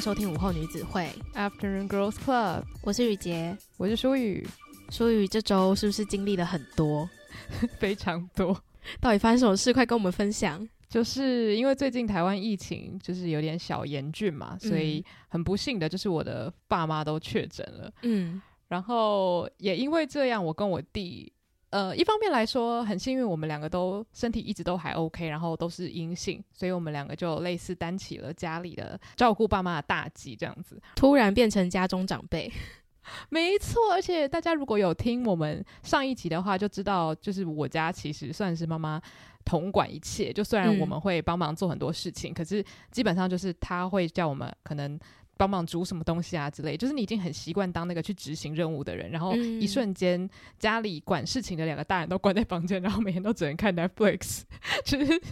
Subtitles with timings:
[0.00, 4.48] 迎收听午后女子会 Afternoon Girls Club，我是雨洁，我是舒雨。
[4.88, 7.06] 舒雨这周是不是经历了很多？
[7.78, 8.58] 非常多。
[8.98, 9.74] 到底发生什么事？
[9.74, 10.66] 快跟我们分享。
[10.88, 17.92] 就是因为最近台湾疫情就是有点小严峻嘛，嗯、所以很不幸的就是我的爸妈都确诊了。
[18.00, 21.30] 嗯，然后也因为这样，我跟我弟。
[21.70, 30.82] 呃，一方面来说很幸运，我们两个都身体一直都还 OK，然后都是阴性，所以我们两个就类似担起了家里的照顾爸妈的大计，这样子。
[30.96, 32.52] 突然变成家中长辈，
[33.30, 33.92] 没错。
[33.92, 39.00] 而且大家如果有听我们上一集的话，就知道，就是我家其实算是妈妈
[39.44, 40.32] 统管一切。
[40.32, 44.98] 就虽然我们会帮忙做很多事情，嗯、可是基本上就是他会叫我们可能。
[45.40, 54.42] 帮忙煮什么东西啊之类，就是你已经很习惯当那个去执行任务的人，然后一瞬间家里管事情的两个大人都关在房间，然后每天都只能看 Netflix，
[54.84, 55.22] 就是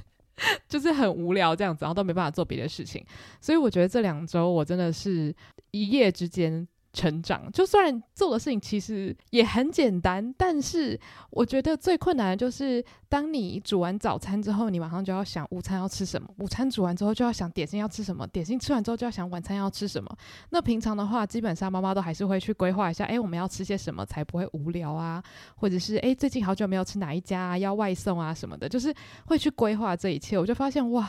[0.67, 3.05] 就是很无聊这样子，然后都没办法做别的事情，
[3.39, 5.35] 所以我觉得这两周我真的是
[5.73, 6.67] 一夜之间。
[6.99, 10.99] 成长，就算做的事情其实也很简单，但是
[11.31, 20.13] 我觉得最困难的就是，当你煮完早餐之后，你马上就要想午餐要吃什么；午餐煮完之后就要想点心要吃什么；点心吃完之后就要想晚餐要吃什么。
[20.51, 25.23] 那平常的话，基本上妈妈都还是会去规划一下，哎，我们要吃些什么才不会无聊啊？
[25.55, 28.93] 或者是哎，最近好久没有吃哪一家啊，要外送啊什么的，就是
[29.27, 30.37] 会去规划这一切。
[30.37, 31.09] 我就发现哇，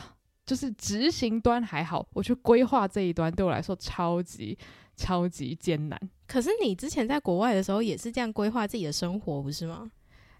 [0.50, 4.58] 就是执行端还好，我去规划这一端对我来说超级。
[4.96, 9.90] 超级艰难，可是你之前在国外的时候也是这样规划自己的生活，不是吗？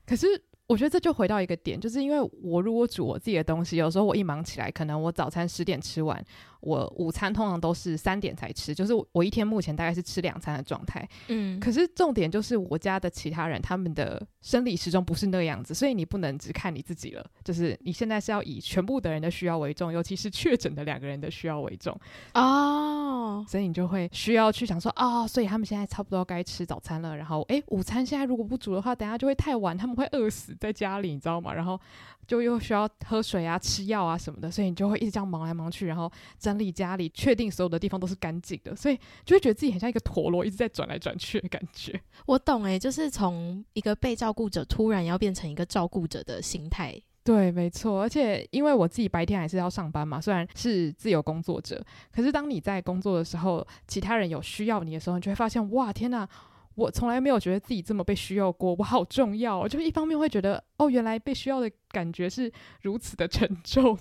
[0.04, 0.26] 可是
[0.66, 6.22] 我觉得这就回到一个点，就是因为我如果煮我自己的东西，有时候我一忙起来，可能我早餐十点吃完。
[6.60, 11.08] 我午餐通常都是三点才吃，就是我一天目前大概是吃两餐的状态。
[11.28, 21.98] 嗯，可是重点就是我家的其他人他们的生理时钟不是那个样子，所以你不能只看你自己了，就是你现在是要以全部的人的需要为重，尤其是确诊的两个人的需要为重
[22.34, 31.54] 哦，所以你就会需要去想说啊、哦，所以他们现在差不多该吃早餐了，然后诶，午餐现在如果不煮的话，等下就会太晚，他们会饿死在家里，你知道吗？
[31.54, 31.80] 然后
[32.26, 36.10] 就又需要喝水啊、吃药啊什么的，所以你就会一直这样忙来忙去，然后。
[36.50, 42.00] 整理家里，确定所有的地方都是干净的，所以就会觉得自己很像一个陀螺，一直在转来转去的感觉。
[42.26, 47.00] 我懂诶，就是从一个被照顾者突然要变成一个照顾者的心态。
[47.22, 48.00] 对，没错。
[48.00, 56.28] 而且因为我自己白天还是要上班嘛，虽然是自由工作者，可是当你在工作的时候，其他人有需要你的时候，你就会发现，哇，天哪！
[56.76, 59.68] 我从来没有觉得自己这么被需要过，我好重要。
[59.68, 62.50] 就一方面会觉得，哦，原来被需要的感觉是
[62.82, 63.98] 如此的沉重。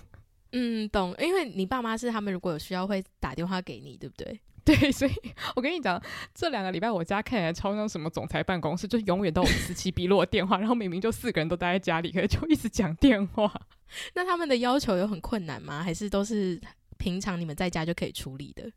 [0.52, 4.40] 嗯，懂，因为你爸妈是他们如果有需要会打电话给你，对不对？
[4.62, 5.12] 对，所以
[5.56, 6.00] 我跟你讲，
[6.34, 13.50] 这两个礼拜我家看起来超像什么总裁办公室，就永远都有此起彼落的电话，然后明明就四个人都待在家里，可是就一直讲电话。
[14.14, 15.82] 那他们的要求有很困难吗？
[15.82, 16.60] 还是都是
[16.98, 18.70] 平常你们在家就可以处理的？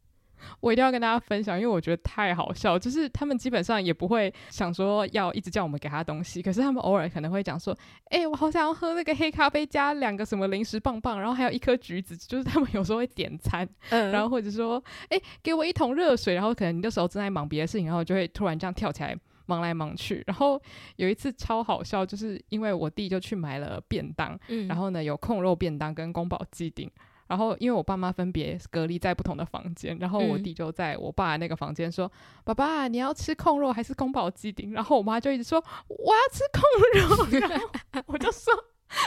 [0.60, 2.78] 我一定要跟大家分享，因为我觉得太好笑。
[2.78, 7.78] 就是他们基本上也不会想说要一直叫我们给他东西，可是他们偶尔可能会讲说
[8.12, 19.16] ：“哎、欸，我好想要喝那个黑咖啡，加两个什么零食棒棒，然后还有一颗橘子。”就是他们有时候会点餐， 嗯，然后或者说：“哎、欸，给我一桶热水。”然后可能你那时候正在忙别的事情，然后就会突然这样跳起来
[19.46, 20.24] 忙来忙去。
[20.26, 20.62] 然后
[20.96, 26.90] 有一次超好笑，就是因为我弟就去买了便当，嗯，然后呢有控肉便当跟宫保鸡丁。
[27.28, 32.12] 然后，因为我爸妈分别隔离在不同的房间，然后我弟就在我爸那个房间说：“嗯、
[32.44, 36.62] 爸爸，你要吃控肉还是宫保鸡丁？”然后我妈就一直说：“我要吃控
[37.02, 38.54] 肉。”然后我就说：“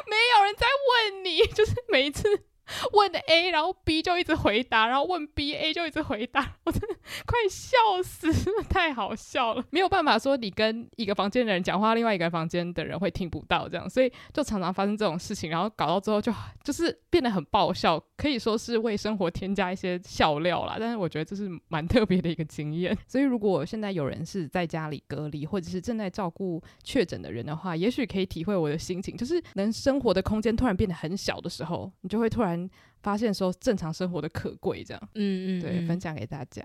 [0.08, 0.66] 没有人在
[1.12, 2.28] 问你，就是每一次。”
[2.92, 6.88] 问的 A，然后 B 就一直回答，然后问 B，A 就一直回答，我真的
[7.24, 9.64] 快笑死，真的太好笑了。
[9.70, 16.32] 没有办法说你跟一个房间的人讲话，另外一个房间的人会听不到这样，所以就常常发生这种事情，然后搞到之后就
[16.64, 20.76] 就是变得很爆笑，可以说是为生活添加一些笑料啦。
[20.78, 22.96] 但是我觉得这是蛮特别的一个经验。
[23.06, 32.55] 所以如果现在有人是在家里隔离，或者是正在照顾确诊的人的话，也许可以体会我的心情，就是能生活的空间突然变得很小的时候，你就会突然。
[33.02, 36.62] 发现说正常生活的可贵，这样，嗯嗯，对，分享给大家。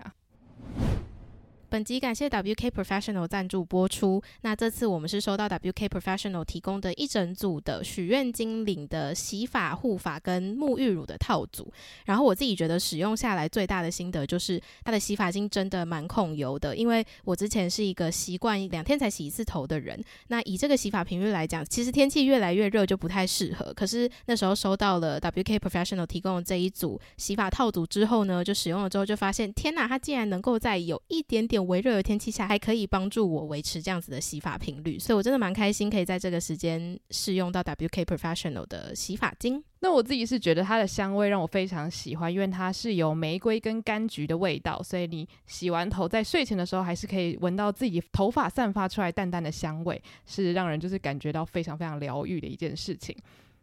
[1.72, 4.22] 本集感谢 WK Professional 赞助播出。
[4.42, 11.72] 那这次我们是收到 WK Professional 提供的一整组的许愿精灵的洗发、护发跟沐浴乳的套组。
[12.04, 16.76] 然后我自己觉得使用下来最大的心得就是它的洗发精真的蛮控油的。
[16.76, 19.98] 因为我之前是一个习惯两天才洗一次头的人，
[20.28, 23.72] 那以这个洗发频率来讲，其实天气越来越热就不太适合。
[23.72, 39.62] 可是那时候收到了 WK Professional 提供的这一组洗发套组之后呢，就使用了之后就发现，天哪，它竟然能够在有一点点微热的天气下，还可以帮助我维持这样子的洗发频率，所以我真的蛮开心可以在这个时间试用到 WK Professional 的洗发精。
[39.80, 53.16] 那我自己是觉得它的香味让我非常喜欢，因为它是有玫瑰跟柑橘的味道，所以你洗完头在睡前的时候还是可以闻到自己头发散发出来淡淡的香味，是让人就是感觉到非常非常疗愈的一件事情。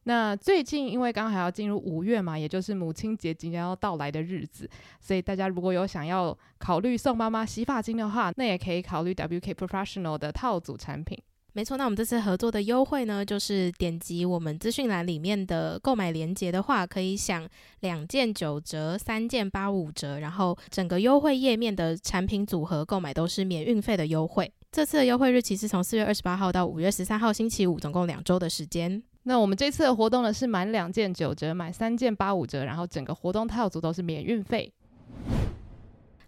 [0.09, 4.67] 那最近因为刚好要进入五月嘛，也就是母亲节即将要到来的日子，
[4.99, 11.15] 所以大家如果有想要考虑送妈妈洗发精的话，那也可以考虑 WK Professional 的套组产品。
[11.53, 17.47] 没错，那我们这次合作的优惠呢，就是点击我们资讯栏里面的购买链接的话，可以享
[17.81, 24.51] 两件九折、三件八五折，然后整个优惠页面的产品组合购买都是免运费的优惠。
[24.71, 29.03] 这次的优惠日期是从四月二十八号到五月十三号星期五，总共两周的时间。
[29.23, 34.71] 那我们这次的活动呢，是满两件九折，买三件八五折，然后整个活动套组都是免运费。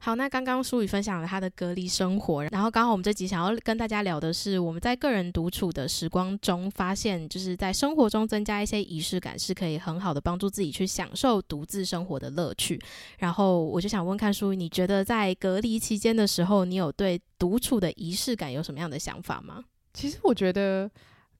[0.04, 12.82] 好，那刚刚舒宇分享了他的隔离生活，然后刚好我们这集想要跟大家聊的是，我们在个人独处的时光中，发现就是在生活中增加一些仪式感，是可以很好的帮助自己去享受独自生活的乐趣。
[13.20, 19.64] 然后我就想问看舒宇，你觉得在隔离期间的时候，你有对独处的仪式感有什么样的想法吗？
[19.94, 20.90] 其实我觉得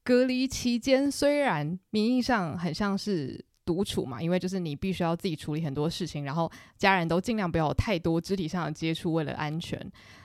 [0.04, 3.46] 隔离期间虽然名义上很像是。
[3.64, 9.80] 独处嘛，因为就是你必须要自己处理很多事情，然后家人都尽量不要有太多肢体上的接触，为了安全。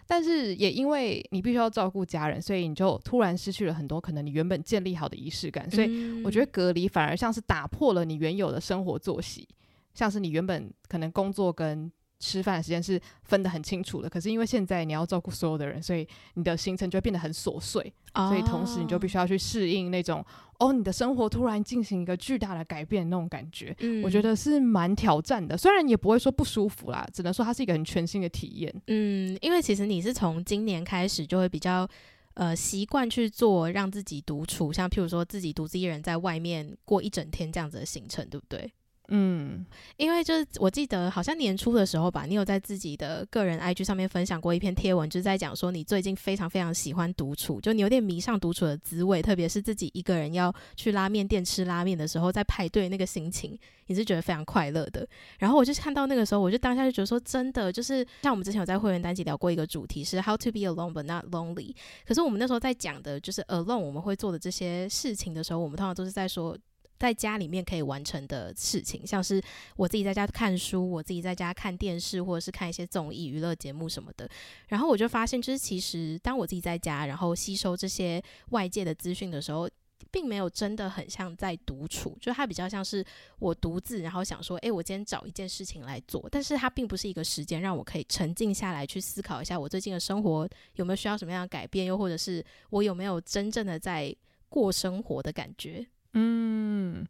[0.06, 5.70] 但是也因为你必须要照顾家人，所以你就突然失去了很多可能你原本建立好的仪式感。
[5.70, 9.46] 所以我觉得隔离反而像是打破了你原有的生活作息，
[9.92, 11.92] 像是你原本可能工作跟
[12.26, 17.92] 吃饭的时间是分得很清楚的，可是因为现在你要照顾所有的人，所以你的行程就会变得很琐碎。
[18.14, 18.28] Oh.
[18.28, 20.24] 所以同时你就必须要去适应那种
[20.58, 23.76] 哦，你的生活突然进行一个巨大的改变那种感觉。
[23.80, 28.74] 嗯，我觉得是蛮挑战的，虽然也不会说不舒服啦，只能说它是一个很全新的体验。
[28.86, 31.86] 嗯，因为其实你是从今年开始就会比较
[32.34, 38.72] 呃习惯去做让自己独处，像譬如说自己独自一人在外面过一整天这样子的行程，对不对？
[39.08, 39.64] 嗯，
[39.96, 53.56] 因为就是我记得好像年初的时候吧，你有在自己的个人 IG 上面分享过一篇贴文，就是在讲说你最近非常非常喜欢独处，就你有点迷上独处的滋味，特别是自己一个人要去拉面店吃拉面的时候，在排队那个心情，
[53.86, 55.06] 你是觉得非常快乐的。
[55.38, 61.74] 然后我就看到那个时候，我就当下就觉得说，真的就是像我们之前有在会员单集聊过一个主题是 How to be alone but not lonely，
[62.04, 66.56] 可是我们那时候在讲的就是 alone 我们会做的这些事情的时候，我们通常都是在说。
[66.98, 69.42] 在家里面可以完成的事情，像是
[69.76, 74.28] 我自己在家看书，我自己在家看电视，或者是看一些综艺、娱乐节目什么的。
[74.68, 79.68] 然后我就发现，就是其实当我自己在家，然后吸收这些外界的资讯的时候，
[80.10, 83.04] 并没有真的很像在独处，就它比较像是
[83.38, 94.14] 我独自，然后想说，诶，我今天找一件事情来做，但是它并不是一个时间让我可以沉静下来去思考一下我最近的生活有没有需要什么样的改变，又或者是我有没有真正的在
[94.48, 95.86] 过生活的感觉。
[96.18, 97.06] 嗯，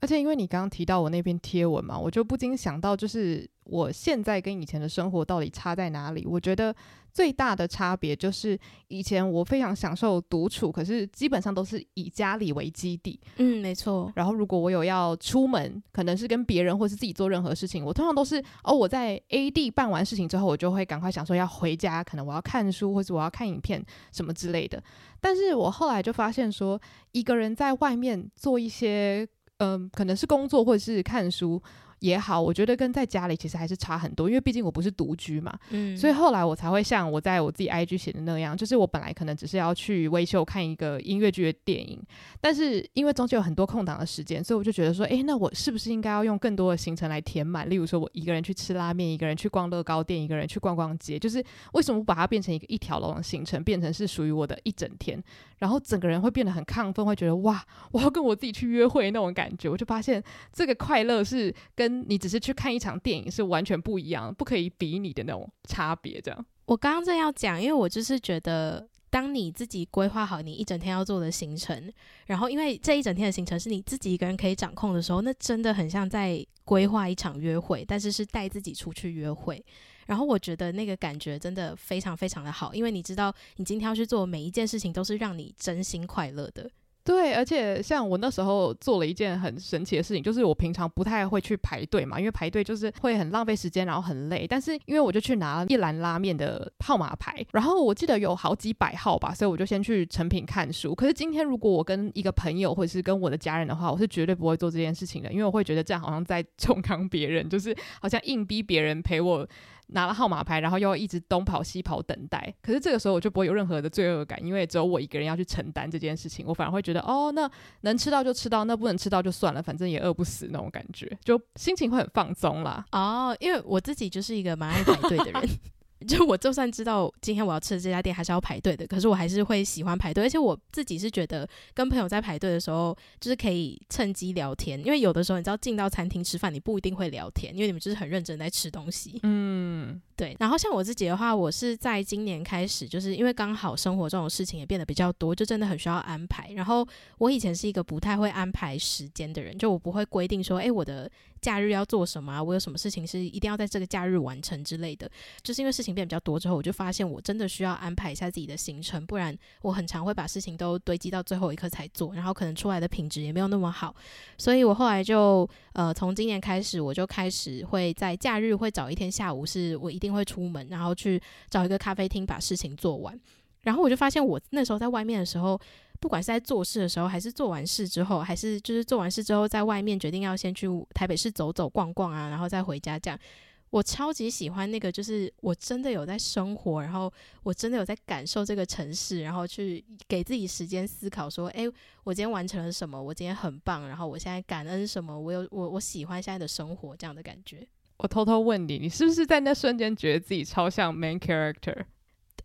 [0.00, 6.24] 而且因为你刚刚提到我那篇贴文嘛，我就不禁想到，就是我现在跟以前的生活到底差在哪里？
[6.26, 6.74] 我觉得
[7.12, 8.58] 最大的差别就是，
[8.88, 13.20] 以前我非常享受独处，可是基本上都是以家里为基地。
[13.36, 14.10] 嗯，没错。
[14.14, 24.82] 然后如果我有要出门，可能是跟别人或是自己做任何事情，我通常都是哦，我在 A 地办完事情之后，我就会赶快想说要回家，可能我要看书或是我要看影片什么之类的。
[25.20, 26.80] 但是我后来就发现说，
[27.12, 29.28] 一个人在外面做一些，
[29.60, 31.62] 嗯、呃，可能是工作或者是看书。
[32.00, 42.02] 也好，我觉得跟在家里其实还是差很多，因为毕竟我不是独居嘛，嗯，所以后来我才会像我在我自己 IG 写的那样，就是我本来可能只是要去微秀看一个音乐剧的电影，
[42.40, 47.68] 但是因为中间有很多空档的时间，所以我就觉得说，诶，那我是不是应该要用更多的行程来填满？
[47.68, 55.22] 例如说，我一个人去吃拉面，一个人去逛乐高店，一个人去逛逛街，就是为什么不把它变成一个一条龙的行程，变成是属于我的一整天，
[55.60, 66.20] 然后整个人会变得很亢奋，会觉得哇，我要跟我自己去约会那种感觉，我就发现这个快乐是跟你只是去看一场电影是完全不一样，不可以比拟的那种差别。
[66.20, 71.92] 这样，我刚刚正要讲，因为我就是觉得，当你自己规划好你一整天要做的行程，
[72.26, 79.62] 然后因为这一整天的行程是你自己一个人可以掌控的时候，那真的很像在规划一场约会，但是是带自己出去约会。
[80.06, 86.70] 然后我觉得那个感觉真的非常非常的好，因为你知道，你今天要去做每一件事情都是让你真心快乐的。
[87.02, 94.46] 对，而且像我那时候做了一件很神奇的事情，就是我平常不太会去排队嘛，因为排队就是会很浪费时间，然后很累。
[94.46, 100.94] 但是因为我就去拿一兰拉面的号码牌，然后我记得有好几百号吧，所以我就先去成品看书。
[100.94, 109.48] 可是今天如果我跟一个朋友或者是跟我的家人的话，我是绝对不会做这件事情的，因为我会觉得这样好像在 冲康别人，就是好像硬逼别人陪我。
[109.92, 112.52] 拿了号码牌，然后又一直东跑西跑等待。
[112.62, 116.44] 可是这个时候我就不会有任何的罪恶感，因为只有我一个人要去承担这件事情。
[116.46, 117.50] 我反而会觉得，哦，那
[117.82, 122.84] 能吃到就吃到，那不能吃到就算了，反正也饿不死那种感觉，就心情会很放松啦。
[122.92, 125.48] 哦，因为我自己就是一个蛮爱排队的人。
[126.06, 139.20] 就我就算知道今天我要吃的这家店还是要排队的，可是我还是会喜欢排队，而且我自己是觉得跟朋友在排队的时候，就是可以趁机聊天，因为有的时候你知道进到餐厅吃饭，你不一定会聊天，因为你们就是很认真在吃东西。
[139.22, 140.36] 嗯，对。
[140.38, 146.50] 然后像我自己的话，我是在今年开始，就是因为刚好生活中的事情也变得比较多，就真的很需要安排。
[146.54, 146.86] 然后
[147.16, 151.10] 我以前是一个不太会安排时间的人，就我不会规定说，哎，我的。
[151.40, 152.42] 假日要做什么啊？
[152.42, 155.10] 我有什么事情是一定要在这个假日完成之类的？
[155.42, 163.96] 就是因为事情变比较多之后，我就发现我真的需要安排一下自己的行程，不然我很常会把事情都堆积到最后一刻才做，然后可能出来的品质也没有那么好。
[164.36, 173.18] 所以我后来就呃，从今年开始，我就开始会在假日会找一天下午是我一定会出门，然后去找一个咖啡厅把事情做完。
[173.62, 175.60] 然后我就发现我那时候在外面的时候。
[176.00, 183.20] 不管是在做事的时候，还是做完事之后，还是就是做完事之后，在外面决定要先去台北市走走逛逛啊，然后再回家这样。
[183.68, 187.12] 我超级喜欢那个，就是我真的有在生活，然后
[187.42, 191.68] 我真的有在感受这个城市，然后去给自己时间思考说，诶，
[192.02, 193.00] 我今天完成了什么？
[193.02, 195.20] 我今天很棒，然后我现在感恩什么？
[195.20, 197.68] 我有我我喜欢现在的生活这样的感觉。
[198.02, 201.84] 我偷偷问你，你是不是在那瞬间觉得自己超像 main character？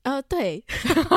[0.03, 0.63] 呃，对，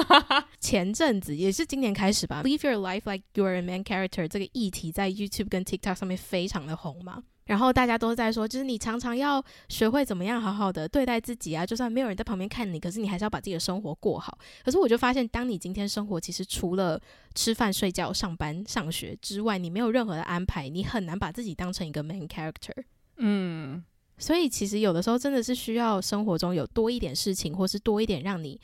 [0.61, 14.39] 前阵子也是今年开始吧，Live your life like you're a main character 这个议题在 YouTube 跟 TikTok 上面非常的红嘛，然后大家都在说，就是你常常要学会怎么样好好的对待自己啊，就算没有人在旁边看你，可是你还是要把自己的生活过好。
[14.65, 16.99] 可是我就发现，当你今天生活其实除了
[17.35, 22.85] 吃饭、睡觉、上班、上学之外，你没有任何的安排，你很难把自己当成一个 main character。
[23.17, 23.85] 嗯。
[24.19, 28.61] 所以其实有的时候真的是需要生活中有多一点事情，或是多一点让你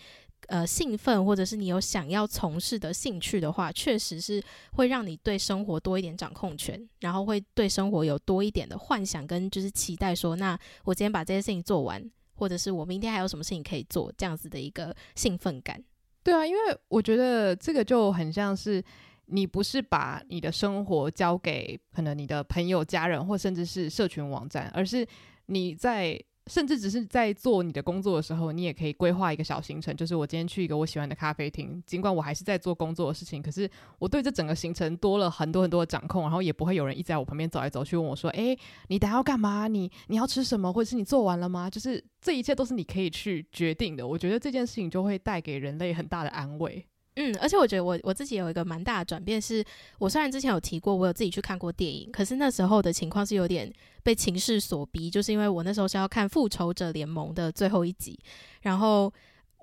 [0.49, 4.43] 呃兴奋，或者是你有想要从事的兴趣的话，确实是
[4.73, 15.83] 会让你对生活多一点掌控权，然后会对生活有多一点的幻想跟就是期待说，那我今天把这些事情做完，或者是我明天还有什么事情可以做，这样子的一个兴奋感。
[16.25, 16.59] 对啊，因为
[16.89, 18.83] 我觉得这个就很像是
[19.27, 25.07] 你不是把你的生活交给可能你的朋友、家人，或甚至是社群网站，而是。
[25.47, 38.59] 你在甚至只是在做你的工作的时候，你也可以规划一个小行程，就是我今天去一个我喜欢的咖啡厅，尽管我还是在做工作的事情，可是我对这整个行程多了很多很多的掌控，然后也不会有人一直在我旁边走来走去问我说：“诶，
[38.89, 39.69] 你等下要干嘛？
[39.69, 40.71] 你你要吃什么？
[40.71, 44.07] 或者是你做完了吗？”就是这一切都是你可以去决定的。
[44.07, 46.87] 我觉得这件事情就会带给人类很大的安慰。
[47.17, 49.65] 嗯，而且我觉得我我自己有一个蛮大的转变是，
[49.99, 58.19] 我虽然之前有提过，我有自己去看过电影，可是那时候的情况是有点被情势所逼，就是因为我那时候是要看《复仇者联盟》的最后一集，
[58.63, 59.13] 然后。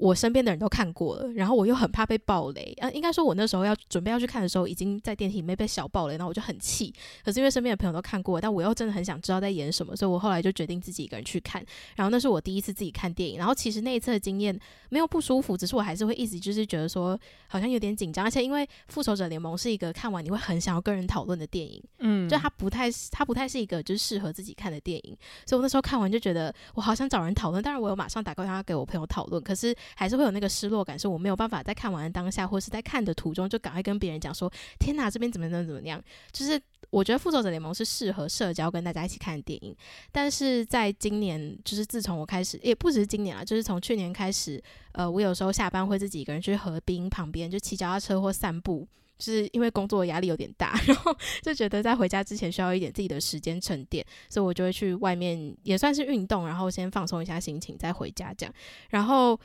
[0.02, 6.92] 我身边的人都看过了，然后我又很怕被暴雷，呃，应该说，我那时候要准备要去看的时候，已经在电梯里面被小暴雷，然后我就很气。
[7.24, 11.64] 可是因为身边的朋友都看过，但我又真的很想知道在演什么，所以我后来就决定自己一个人去看。
[11.96, 17.16] 然后那是我第一次自己看电影，然后其实那一次的经验没有不舒服，只是我还是会一直就是觉得说
[17.48, 25.16] 好像有点紧张，而且因为《复仇者联盟》是一个看完你会很想要跟人讨论的电影，嗯，就它不太它不太是一个就是适合自己看的电影，
[25.46, 39.76] 所以我那时候看完就觉得我好想找人讨论，当然我有马上打电话给我朋友讨论，可是还是会有那个失落感，是我没有办法在看完当下，或是在看的途中就赶快跟别人讲说：“天哪，这边怎么怎么怎么样？”就是我觉得《复仇者联盟》是适合社交跟大家一起看电影，
[40.12, 44.62] 但是在今年，就是自从我开始，也不只是今年啊，就是从去年开始，
[44.94, 48.88] 呃，我有时候下班会自己一个人去河滨旁边就骑脚踏车或散步。
[49.18, 58.56] 就是因为工作压力有点大， 然后就觉得在回家之前需要一点自己的时间沉淀，所以我就会去外面也算是运动，然后先放松一下心情，再回家这样。
[58.90, 59.40] 然后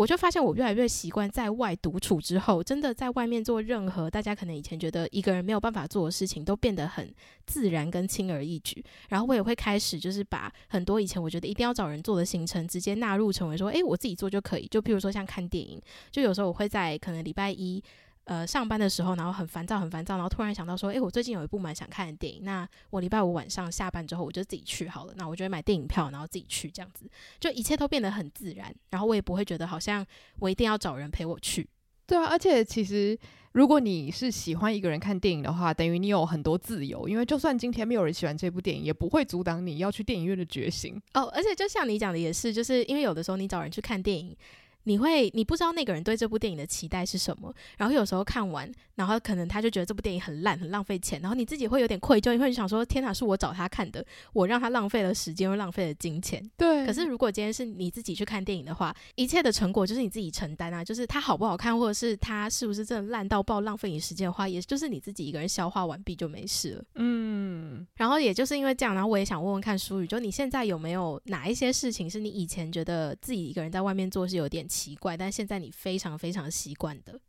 [0.00, 7.14] 我就发现我越来越习惯在外独处之后，真的在外面做任何大家可能以前觉得一个人没有办法做的事情，都变得很
[7.46, 8.82] 自然跟轻而易举。
[9.10, 14.66] 然后我也会开始就是把很多以前我觉得一定要找人做的行程，直接纳入成为说，诶，我自己做就可以。
[14.68, 15.78] 就譬如说像看电影，
[16.10, 17.84] 就有时候我会在可能礼拜一。
[18.30, 25.12] 呃，上班的时候，然后很烦躁，很烦躁，然后突然想到说，诶，我最近有一部蛮想看的电影，那我礼拜五晚上下班之后，我就自己去好了。
[25.16, 27.10] 那我就会买电影票，然后自己去，这样子，
[27.40, 30.06] 就一切都变得很自然，然后我也不会觉得好像
[30.38, 31.68] 我一定要找人陪我去。
[32.06, 33.18] 对啊，而且其实
[33.50, 40.94] 如果你是喜欢一个人看电影的话，等于你有很多自由，因为就算今天没有人喜欢这部电影，也不会阻挡你要去电影院的决心。
[41.14, 44.36] 哦，而且就像你讲的也是，就是因为有的时候你找人去看电影。
[44.84, 56.42] 你会，你不知道那个人对这部电影的期待是什么，然后有时候看完，然后可能他就觉得这部电影很烂，很浪费钱，然后你自己会有点愧疚，因为你想说，天哪，是我找他看的，我让他浪费了时间，又浪费了金钱。
[56.56, 56.86] 对。
[56.86, 66.84] 可是如果今天是你自己去看电影的话，一切的成果就是你自己承担啊，就是它好不好看，或者是它是不是真的烂到爆，浪费你时间的话，也就是你自己一个人消化完毕就没事了。
[66.94, 67.86] 嗯。
[67.96, 77.20] 然后也就是因为这样，然后我也想问问看书宇，就你现在有没有哪一些事情是你以前觉得自己一个人在外面做是有点奇怪，但现在你非常非常习惯的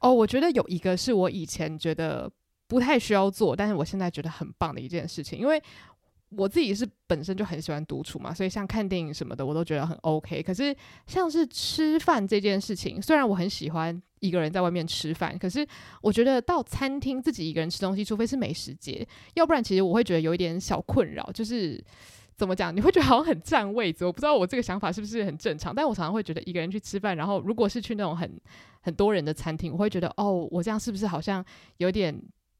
[0.00, 2.28] 哦，我觉得有一个是我以前觉得
[2.66, 5.62] 不太需要做，但是我现在觉得很棒的一件事情，因为
[6.30, 10.42] 我自己是本身就很喜欢独处嘛，所以像看电影什么的我都觉得很 OK。
[10.42, 10.76] 可是
[11.06, 15.66] 像是吃饭这件事情，虽然我很喜欢一个人在外面吃饭，可是
[16.02, 21.82] 我觉得到餐厅自己一个人吃东西，除非是美食节，要不然其实我会觉得有一点小困扰，就是。
[22.38, 22.74] 怎么讲？
[22.74, 28.40] 你会觉得好像很占位子，我不知道我这个想法是不是很正常，但我常常会觉得一个人去吃饭，然后如果是去那种很
[28.80, 31.44] 很多人的餐厅，我会觉得哦，我这样是不是好像
[31.78, 32.16] 有点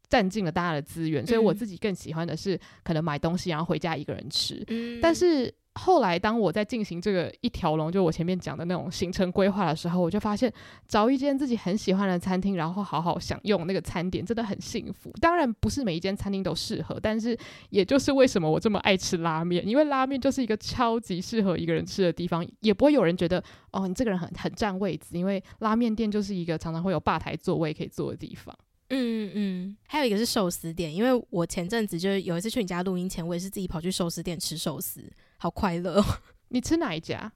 [0.09, 1.27] 占尽了大家的资源？
[1.27, 5.55] 所以我自己更喜欢的是可能买东西然后回家一个人吃，嗯、但是。
[5.75, 10.53] 后来，当我在进行这个一条龙，就我前面讲的那种行程规划的时候，我就发现
[10.88, 15.12] 找一间自己很喜欢的餐厅，然后好好享用那个餐点，真的很幸福。
[15.21, 17.38] 当然，不是每一间餐厅都适合，但是
[17.71, 28.53] 也就是为什么我这么爱吃拉面，因为拉面就是一个超级适合一个人吃的地方，也不会有人觉得哦，你这个人很很占位置，因为拉面店就是一个常常会有吧台座位可以坐的地方。
[28.90, 36.04] 嗯嗯，还有一个是寿司店，因为我前阵子就是有一次去你家录音前，我也是自己跑去寿司店吃寿司，好快乐哦。
[36.49, 37.30] 你吃哪一家？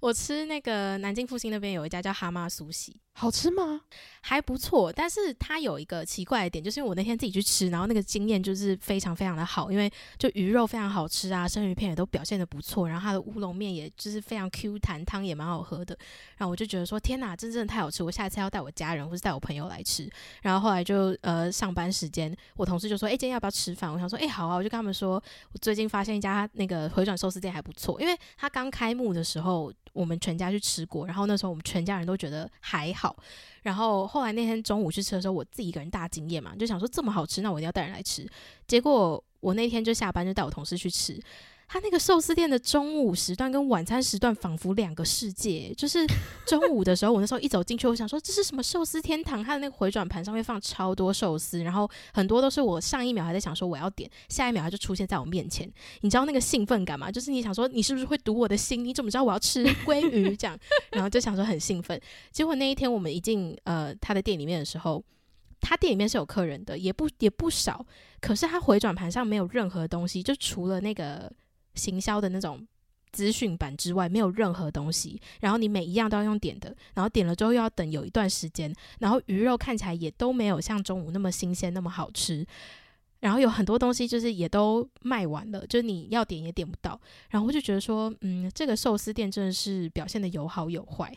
[0.00, 2.96] 我吃那个南京复兴那边有一家叫哈妈苏喜。
[3.16, 3.80] 好吃吗？
[4.26, 15.96] 还不错，但是它有一个奇怪的点，就是因为我那天自己去吃，然后那个经验就是非常非常的好，因为就鱼肉非常好吃啊，生鱼片也都表现的不错，然后它的乌龙面也就是非常 Q 弹，汤也蛮好喝的，
[16.38, 20.10] 然后我就觉得说天哪，这真的太好吃，我下次要带我家人或是带我朋友来吃。
[20.40, 23.92] 然后后来就呃上班时间，我同事就说，哎，今天要不要吃饭？
[23.92, 33.03] 我想说，哎，好啊，我就跟他们说，我最近发现一家那个回转寿司店还不错，因为它刚开幕的时候，我们全家去吃过，然后那时候我们全家人都觉得还好。
[33.04, 33.14] 好
[33.64, 38.26] 然后后来那天中午去吃的时候，我自己一个人大惊艳嘛，就想说这么好吃，那我一定要带人来吃。
[38.66, 41.20] 结果我那天就下班就带我同事去吃。
[41.66, 45.74] 他那个寿司店的中午时段跟晚餐时段仿佛两个世界。
[45.76, 46.06] 就是
[46.46, 49.42] 中午的时候，我那时候一走进去，我想说这是什么寿司天堂？
[49.42, 55.68] 它的那个回转盘上面放超多寿司，然后很多都是我上一秒还在想说我要点，下一秒它就出现在我面前。
[56.02, 57.10] 你知道那个兴奋感吗？
[57.10, 58.84] 就是你想说你是不是会读我的心？
[58.84, 60.56] 你怎么知道我要吃鲑鱼这样？
[60.92, 62.00] 然后就想说很兴奋。
[62.30, 65.02] 结果那一天我们一进呃他的店里面的时候，
[65.60, 67.84] 他店里面是有客人的，也不也不少，
[68.20, 71.32] 可是他回转盘上没有任何东西，就除了那个。
[71.74, 72.66] 行销的那种
[73.12, 75.20] 资讯版之外，没有任何东西。
[75.40, 78.74] 然后你每一样都要用点的，然后点了之后又要等有一段时间。
[78.98, 82.44] 然后鱼肉看起来也都没有像中午那么新鲜，那么好吃。
[83.20, 87.00] 然后有很多东西就是也都卖完了，就是你要点也点不到。
[87.30, 91.10] 然后我就觉得说，嗯，这个寿司店真的是表现的有好有坏。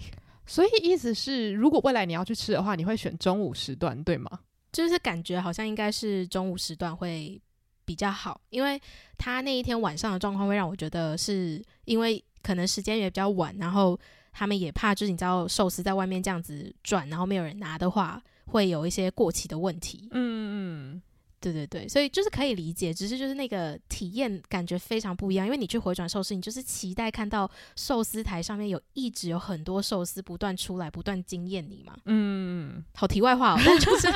[0.46, 4.30] 所以意思是，如果未来你要去吃的话，你会选中午时段，对吗？
[4.72, 7.41] 就是感觉好像应该是中午时段会。
[7.88, 8.80] 比较好，因为
[9.17, 13.97] 他那一天晚上的状况会让我觉得是因为可能时间也比较晚，然后
[14.34, 20.10] 他们也怕就是你知道寿司在外面这样子转，然后没有人拿的话，会有一些过期的问题。
[20.12, 21.02] 嗯嗯。
[21.39, 31.95] 对对对，所以就是可以理解，只是就是那个体验感觉非常不一样，因为你去回转寿司，你就是期待看到寿司台上面有一直有很多寿司不断出来，不断惊艳你嘛。
[32.06, 34.08] 嗯，好题外话哦，但就是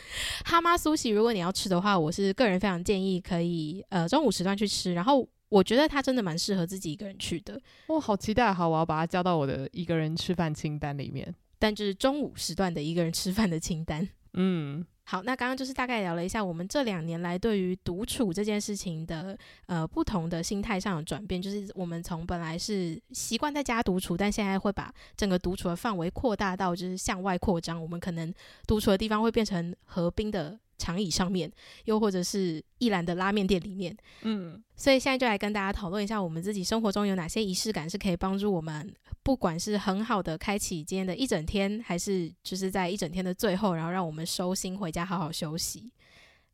[0.44, 7.60] 哈妈苏喜，如果你要吃的话，我是个人非常建议可以呃中午时段去吃，然后我觉得它真的蛮适合自己一个人去的。
[7.88, 14.08] 我好期待，好，我要把它加到我的一个人吃饭清单里面，但就是中午时段的一个人吃饭的清单。
[14.32, 14.86] 嗯。
[15.04, 19.36] 好，那刚刚就是大概聊了一下我们这两年来对于独处这件事情的
[19.66, 28.32] 呃不同的心态上的转变，就是我们从本来是习惯在家独处，但现在会把整个独处的范围扩大到就是向外扩张，我们可能
[28.68, 31.52] 独处的地方会变成河滨的长椅上面，
[31.84, 45.92] 又或者是一兰的拉面店里面，嗯，所以现在就来跟大家讨论一下，我们自己生活中有哪些仪式感是可以帮助我们，不管是很好的开启今天的一整天，还是就是在一整天的最后，然后让我们收心回家好好休息。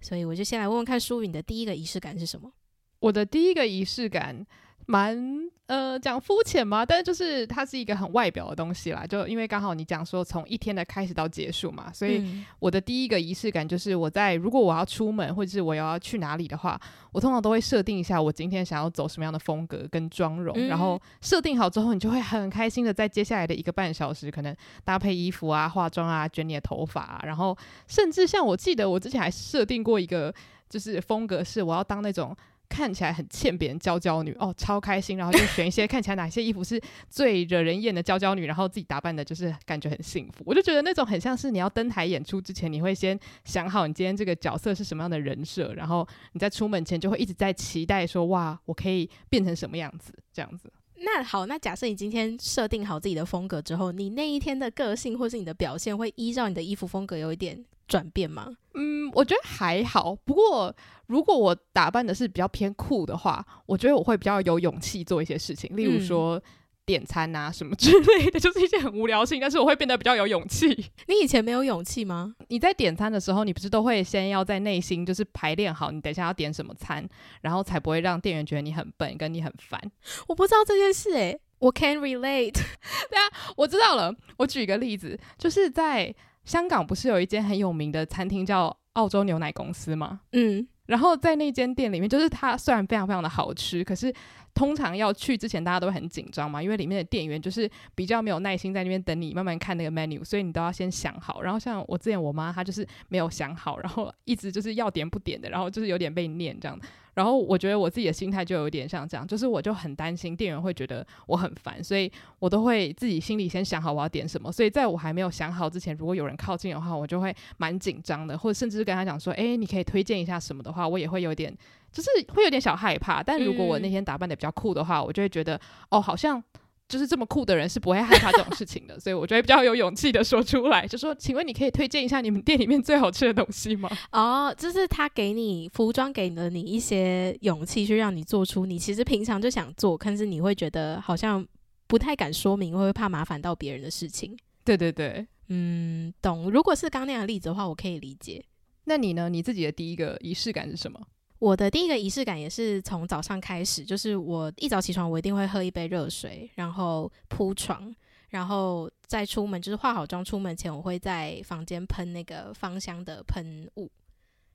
[0.00, 2.52] 所以我就先来问问看，舒宇，你的第一个仪式感是什么？
[2.98, 4.44] 我的第一个仪式感
[4.86, 5.18] 蛮
[5.66, 9.04] 呃讲肤浅嘛，但是就是它是一个很外表的东西啦。
[9.04, 12.24] 就因为刚好你讲说从一天的开始到结束嘛，所以
[12.60, 30.32] 我的第一个仪式感就是我在如果我要出门或者是我要去哪里的话，我通常都会设定一下我今天想要走什么样的风格跟妆容，嗯、然后设定好之后，你就会很开心的在接下来的一个半小时，可能搭配衣服啊、化妆啊、卷你的头发啊，然后甚至像我记得我之前还设定过一个
[30.68, 32.36] 就是风格是我要当那种。
[32.68, 40.42] 看起来很欠别人娇娇女哦，超开心，然后就选一些 看起来哪些衣服是最惹人厌的娇娇女，然后自己打扮的就是感觉很幸福。
[40.44, 50.72] 我就觉得那种很像是你要登台演出之前，你会先想好你今天这个角色是什么样的人设，然后你在出门前就会一直在期待说哇，我可以变成什么样子这样子。
[50.98, 58.48] 那好，那假设你今天设定好自己的风格之后，你那一天的个性或是你的表现会依照你的衣服风格有一点转变吗？
[58.72, 60.14] 嗯，我觉得还好。
[60.14, 60.74] 不过，
[61.06, 66.40] 如果我打扮的是比较偏酷的话，我觉得我会比较有勇气做一些事情，例如说
[66.84, 70.68] 点餐啊什么之类的， 就是一些很无聊性，但是我会变得比较有勇气。
[71.08, 72.34] 你以前没有勇气吗？
[72.48, 77.08] 你在点餐的时候，你不是都会先要在内心就是排练好，你等一下要点什么餐，
[77.40, 79.80] 然后才不会让店员觉得你很笨，跟你很烦。
[80.28, 82.52] 我不知道这件事诶、欸， 我 can relate。
[82.52, 84.14] 对啊，我知道了。
[84.36, 86.14] 我举一个例子，就是在。
[86.46, 90.20] 香港不是有一间很有名的餐厅叫澳洲牛奶公司吗？
[90.30, 94.12] 嗯，然后在那间店里面，就是它虽然非常非常的好吃，可是
[94.56, 101.42] 通常要去之前大家都很紧张嘛，因为里面的店员就是比较没有耐心在那边等你慢慢看那个 menu，所以你都要先想好。
[101.42, 106.80] 然后像我之前我妈她就是没有想好，然后一直就是要点不点的，然后就是有点被念这样。
[107.12, 114.52] 然后我觉得我自己的心态就有点像这样，就是我就很担心店员会觉得我很烦，所以我都会自己心里先想好我要点什么。
[114.52, 121.56] 所以在我还没有想好之前，如果有人靠近的话，我就会蛮紧张的，或者甚至是跟他讲说：“诶，你可以推荐一下什么的话，我也会有点，
[121.96, 125.58] 就是会有点小害怕。”但如果我那天打扮的比较酷的话，我就会觉得
[125.90, 126.42] 哦，好像。
[126.88, 133.90] 就是这么酷的人是不会害怕这种事情的， 所以我觉得比较有勇气的说出来，就说，请问你可以推荐一下你们店里面最好吃的东西吗？
[134.12, 141.44] 哦，就是他给你服装，给了你一些勇气，去让你做出你其实平常就想做，但是你会觉得好像
[141.88, 144.38] 不太敢说明，会怕麻烦到别人的事情。
[144.64, 146.48] 对对对，嗯，懂。
[146.52, 148.44] 如果是刚那样的例子的话，我可以理解。
[148.84, 149.28] 那你呢？
[149.28, 151.00] 你自己的第一个仪式感是什么？
[151.38, 157.94] 我的第一个仪式感也是从早上开始，就是我一早起床，我一定会喝一杯热水，然后铺床，
[158.30, 163.90] 然后再出门，就是化好妆出门前，我会在房间喷那个芳香的喷雾，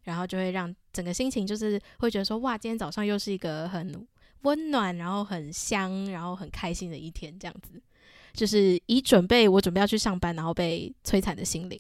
[0.04, 4.08] 然后就会让整个心情就是会觉得说，哇，今天早上又是一个很
[4.42, 7.80] 温暖，然后很香，然后很开心的一天，这样子，
[8.34, 11.80] 就是以准备我准备要去上班，然后被摧残的心灵。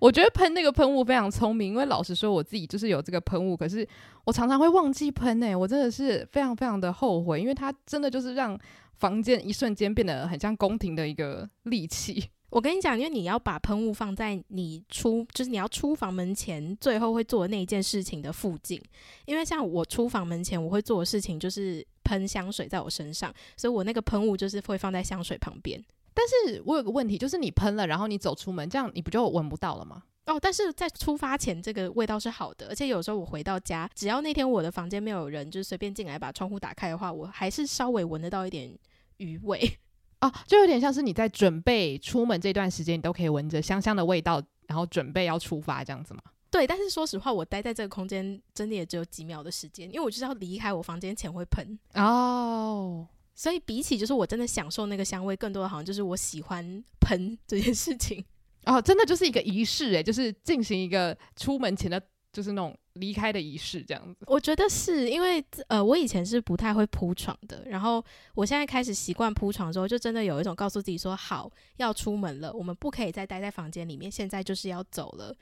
[0.00, 3.86] 我觉得喷那个喷雾非常聪明，因为老实说，我自己就是有这个喷雾，可是
[4.24, 8.58] 我常常会忘记喷诶，我真的是非常非常的后悔，因为它真的就是让
[8.98, 12.30] 房间一瞬间变得很像宫廷的一个利器。
[12.50, 18.80] 我跟你讲，因为你要把喷雾放在你出，就是你要出房门前最后会做的那一件事情的附近，
[19.24, 25.84] 因为像我出房门前我会做的事情就是喷香水在我身上，所以我那个喷雾就是会放在香水旁边。
[26.14, 30.04] 但是我有个问题，就是你喷了，然后你走出门，这样你不就闻不到了吗？
[30.26, 38.74] 哦，但是在出发前，这个味道是好的，而且有时候我回到家，只要那天我的房间没有人，就是随便进来把窗户打开的话，我还是稍微闻得到一点
[39.18, 39.78] 余味。
[40.20, 46.22] 哦，就有点像是你在准备出门这段时间，你都可以闻着香香的味道，然后准备要出发这样子吗？
[46.50, 53.06] 对，但是说实话，我待在这个空间真的也只有几秒的时间，因为我就是要离开我房间前会喷哦。
[53.34, 58.24] 所以比起就是我真的享受那个香味，更多的好像就是我喜欢喷 这件事情
[58.64, 62.00] 哦，真的就是一个仪式诶，就是进行一个出门前的，
[62.32, 64.24] 就是那种离开的仪式这样子。
[64.26, 68.02] 我觉得是因为呃，我以前是不太会铺床的，然后
[68.34, 75.36] 我现在开始习惯铺床之后，就真的有一种告诉自己说，好，要出门了，我们不可以再待在房间里面，现在就是要走了，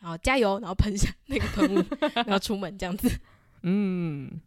[0.00, 1.84] 然后加油，然后喷下那个喷雾，
[2.26, 3.08] 然后出门这样子，
[3.62, 4.40] 嗯。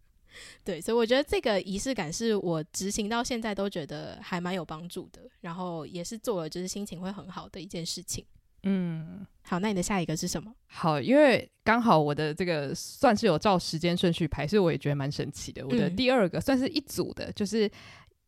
[0.64, 8.26] 对，所以我觉得这个仪式感是我执行到现在都觉得还蛮有帮助的，然后也是做了就是心情会很好的一件事情。
[8.64, 10.54] 嗯，好，那你的下一个是什么？
[10.68, 15.66] 好，因为刚好我的这个算是有照时间顺序排，所以我也觉得蛮神奇的。
[15.66, 17.70] 我的第二个算是一组的，就是。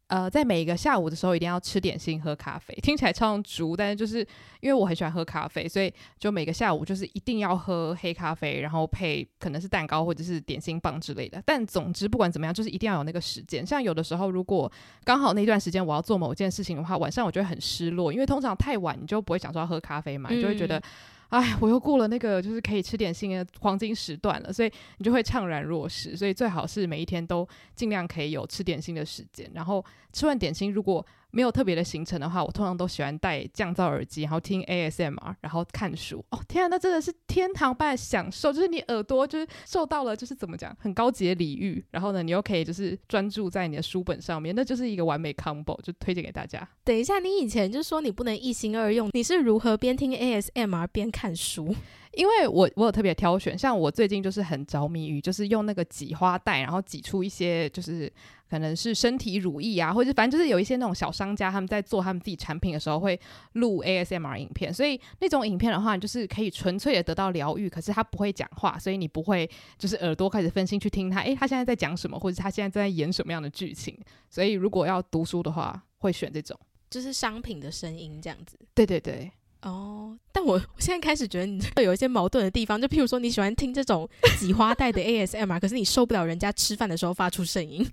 [0.10, 4.20] 呃，在每一个下午的时候，一定要吃点心、喝咖啡，听起来超俗，但是就是
[4.60, 11.40] 因为我很喜欢喝咖啡，所以就每个下午就是一定要喝黑咖啡，然后配可能是蛋糕或者是点心棒之类的。
[11.46, 13.64] 但总之不管怎么样，就是一定要有那个时间。
[13.64, 14.72] 像有的时候，如果
[15.04, 20.82] 刚好那段时间我要做某件事情的话，晚上我就会很失落，因为通常太晚你就不会想说要喝咖啡嘛，你就会觉得。
[21.30, 26.18] 哎，我又过了那个就是可以吃点心的黄金时段了，所以你就会怅然若失。
[26.18, 29.50] 所以最好是每一天都尽量可以有吃点心的时间。
[29.54, 36.24] 然后吃完点心，如果没有特别的行程的话，我通常都喜欢戴降噪耳机，然后听 ASMR，然后看书。
[36.32, 46.68] 哦，天啊，那真的是天堂般的享受，就是你耳朵就是受到了就是怎么讲很高级的礼遇，然后呢，你又可以就是专注在你的书本上面，那就是一个完美 combo，就推荐给大家。
[46.84, 51.76] 等一下，你以前就说你不能一心二用，你是如何边听 ASMR 边看书？
[52.14, 58.12] 因为我我有特别挑选，像我最近就是很着迷于，就是用那个挤花袋，然后挤出一些就是
[58.50, 63.20] 可能是身体乳液啊，或者反正就是有一些那种小商家他们在做他们自己产品的时候会
[63.54, 73.96] 录 ASMR 影片，所以那种影片的话，你就是可以纯粹的得到疗愈，可是他不会讲话，所以你不会就是耳朵开始分心去听他，诶，他现在在讲什么，或者他现在正在演什么样的剧情，
[74.30, 76.60] 所以如果要读书的话，会选这种，
[76.90, 78.58] 就是商品的声音这样子。
[78.74, 79.32] 对对对。
[79.62, 84.08] 哦，但我我现在开始觉得你这有一些矛盾的地方，就譬如说你喜欢听这种
[84.38, 87.86] 挤花袋的 ASMR，可是你受不了人家吃饭的时候发出声音。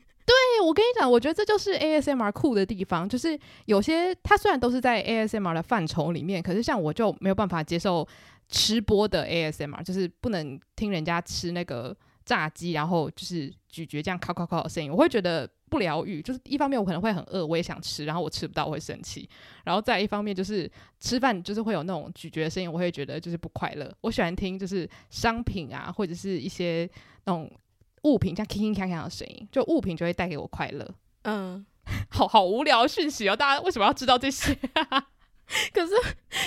[0.61, 8.07] 我跟你讲，我觉得这就是 ASMR 酷的地方，就是有些它虽然都是在 ASMR 的范畴里面，可是像我就没有办法接受
[8.49, 15.49] 吃播的 ASMR，就是不能听人家吃那个炸鸡，然后就是咀嚼这样咔咔咔的声音，我会觉得。
[15.69, 19.29] 不疗愈，就是一方面我可能会很饿，我也想吃，然后我吃不到我会生气，
[19.65, 23.93] 然后再一方面就是吃饭就是会有那种咀嚼的声音，我会觉得就是不快乐。
[24.03, 26.89] 我喜欢听就是商品啊，或者是一些
[27.25, 27.51] 那种
[28.03, 30.89] 物品像铿铿锵锵的声音，就物品就会带给我快乐。
[31.23, 31.65] 嗯，
[32.11, 34.55] 好好无聊讯息哦，大家为什么要知道这些？
[35.73, 35.93] 可是，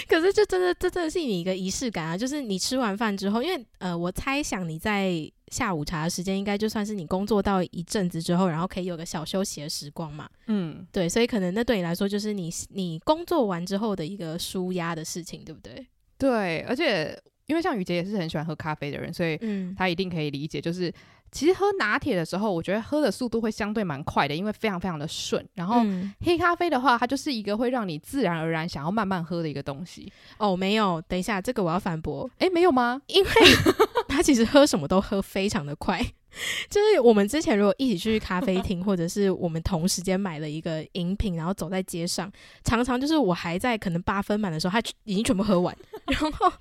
[0.10, 2.18] 可是，这真的，这真的是你一个仪式感啊！
[2.18, 5.10] 就是你吃完饭之后，因为呃，我猜想你在
[5.48, 10.30] 下午茶的时间，应该就算是你工作到一阵子之后，然后可以有个小休息的时光嘛。
[10.48, 15.88] 嗯，对，所以可能那对你来说，就是你你工作完之后的一个舒压的事情，对不对？
[16.18, 20.94] 对，而且因为像雨杰也是很喜欢喝咖啡的人，所以嗯，他一定可以理解，就是。
[21.32, 25.46] 其实喝拿铁的时候，我觉得喝的速度会相对蛮快的，因为非常非常的顺。
[25.54, 25.82] 然后
[26.22, 30.12] 黑咖啡的话，它就是一个会让你自然而然想要慢慢喝的一个东西。
[30.38, 32.30] 哦，没有，等一下，这个我要反驳。
[32.40, 33.02] 诶，没有吗？
[33.08, 33.30] 因为
[34.08, 36.04] 他其实喝什么都喝非常的快。
[36.70, 42.32] 就是我们之前如果一起去咖啡厅，或者是我们同时间买了一个饮品，然后走在街上，
[42.64, 45.76] 常常就是我还在可能八分满的时候，他已经全部喝完。
[46.08, 46.52] 然后，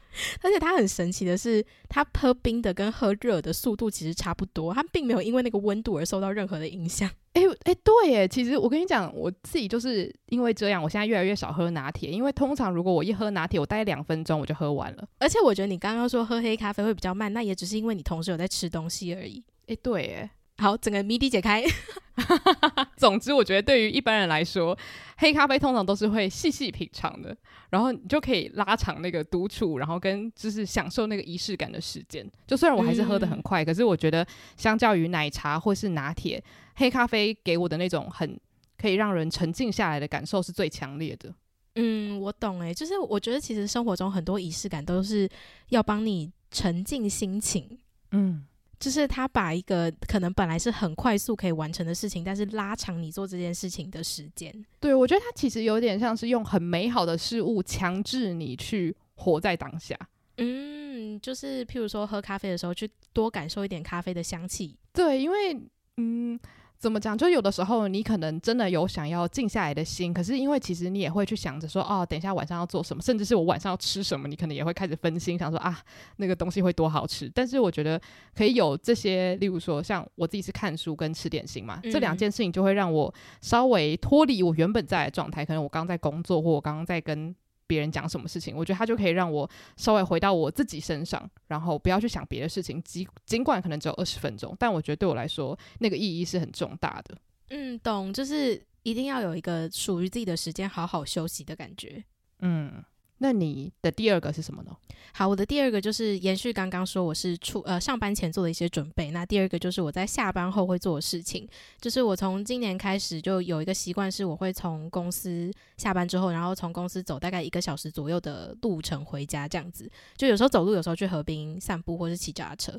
[0.43, 7.09] 而且他很神奇的是，他喝冰的跟喝热的速度其实差不多，他并没有因为那个温度而受到任何的影响。
[7.35, 15.07] 哎哎，对耶，其实我跟你讲，我自己就是因为这样，我现在越来越少喝拿铁，因为通常如果我一喝拿铁，我大概两分钟我就喝完了。
[15.19, 19.45] 而且我觉得你刚刚说喝黑咖啡会比较慢，那也只是因为你同时有在吃东西而已。
[19.69, 21.63] 哎，对哎，好，整个谜底解开。
[22.99, 24.77] 总之，我觉得对于一般人来说，
[25.19, 27.37] 黑咖啡通常都是会细细品尝的，
[27.71, 32.29] 然后你就可以拉长那个独处，然后跟就是享受那个仪式感的时间。
[32.45, 34.27] 就虽然我还是喝得很快，嗯，可是我觉得
[34.57, 36.43] 相较于奶茶或是拿铁，
[36.75, 38.37] 黑咖啡给我的那种很
[38.77, 41.33] 可以让人沉静下来的感受是最强烈的。
[41.77, 45.29] 嗯，我懂诶，就是我觉得其实生活中很多仪式感都是
[45.69, 47.79] 要帮你沉静心情。
[48.11, 48.45] 嗯。
[48.79, 54.53] 就是他把一个可能本来是很快速可以完成的事情，但是拉长你做这件事情的时间。
[54.79, 59.99] 对，我觉得他其实有点像是用很美好的事物强制你去活在当下。
[60.37, 64.77] 嗯，就是譬如说喝咖啡的时候，去多感受一点咖啡的香气。
[64.93, 65.61] 对，因为
[65.97, 66.39] 嗯。
[66.79, 67.19] 怎么讲？
[67.19, 75.77] 就有的时候你可能真的有想要静下来的心，可是因为其实你也会去想着说，哦，等一下晚上要做什么，甚至是我晚上要吃什么，你可能也会开始分心，想说啊，
[76.19, 77.29] 那个东西会多好吃。
[77.35, 78.01] 但是我觉得
[78.35, 85.45] 可以有这些，例如说像我自己是看书跟吃点心嘛，嗯、这两件事情就会让我稍微脱离我原本在的状态。
[85.45, 87.35] 可能我刚在工作，或我刚刚在跟。
[87.69, 92.83] 别人讲什么事情，我觉得他就可以让我稍微回到我自己身上，然后不要去想别的事情。
[92.83, 97.17] 尽尽管可能只有二十分钟，但我觉得对我来说，那个意义是很重大的。
[97.51, 102.03] 嗯，懂，就是一定要有一个属于自己的时间，好好休息的感觉。
[102.41, 102.83] 嗯。
[103.19, 104.77] 那你的第二个是什么呢？
[105.13, 109.11] 好，我的第二个就是延续刚刚说我是出呃上班前做的一些准备。
[109.11, 111.49] 那第二个就是我在下班后会做的事情，
[111.81, 119.91] 就是我从今年开始就有一个习惯，是我会从公司下班之后，然后从公司走大概一个小时左右的路程回家，这样子。
[120.17, 122.73] 就有时候走路，有时候去河边散步，或是骑脚踏车。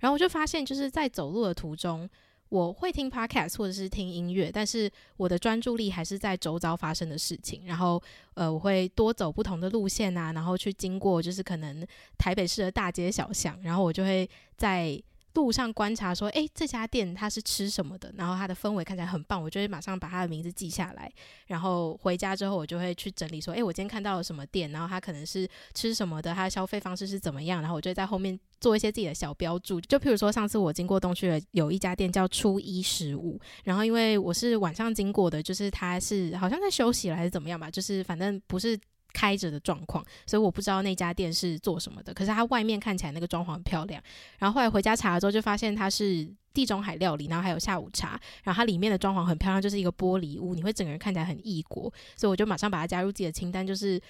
[0.00, 2.08] 然后我就发现，就是在走路的途中。
[2.48, 7.62] 我会听 podcast 或者是听音乐，但是我的专注力还是在周遭发生的事情。
[7.66, 8.00] 然后，
[8.34, 11.84] 呃，我会多走不同的路线啊，然后去经过就是可能
[12.16, 15.00] 台北市的大街小巷，然后我就会在
[15.34, 21.12] 路上观察说，诶，这家店它是吃什么的，然后它的氛围看起来很棒，我就会马上把它的名字记下来，
[21.46, 38.78] 然后回家之后我就会去整理说，诶，我今天看到了什么店，然后它可能是吃什么的，它的消费方式是怎么样，然后我就在后面做一些自己的小标注，就譬如说上次我经过东区的有一家店叫初一十五，然后因为我是晚上经过的，就是它是好像在休息了还是怎么样吧，就是反正不是。
[39.14, 42.12] 开着的状况，所以我不知道那家店是做什么的。
[42.12, 44.02] 可是它外面看起来那个装潢很漂亮。
[44.38, 48.20] 然后后来回家查了之后，就发现它是地中海料理，然后还有下午茶。
[48.42, 51.84] 然后它里面的装潢很漂亮，就是一个玻璃屋，你会整个人看起来很异国。
[52.16, 54.00] 所以我就马上把它加入自己的清单，就是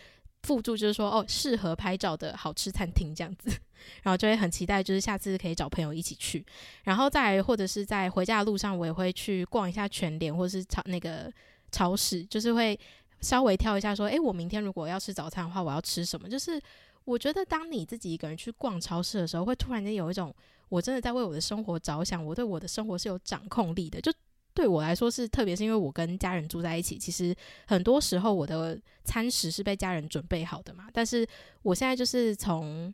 [0.43, 3.51] 附注，就是说哦，适合拍照的好吃餐厅这样子。
[4.03, 6.45] 然后就会很期待，就是下次可以找朋友一起去。
[6.85, 11.31] 然后再或者是在回家的路上，我也会去逛一下全联或者是超那个
[11.71, 12.81] 超市，就是会。
[13.21, 16.29] 稍微挑一下，说，诶，我明天如果要吃早餐的话，我要吃什么？
[16.29, 16.61] 就是
[17.05, 20.35] 我觉得，当你自己一个人去逛超市的时候，会突然间有一种，
[20.69, 24.01] 我真的在为我的生活着想，我对我的生活是有掌控力的。
[24.01, 24.13] 就
[24.53, 27.35] 对我来说是，特别是因为我跟家人住在一起，其实
[27.67, 30.89] 很多时候我的餐食是被家人准备好的嘛。
[30.93, 31.27] 但是
[31.63, 32.93] 我现在就是从，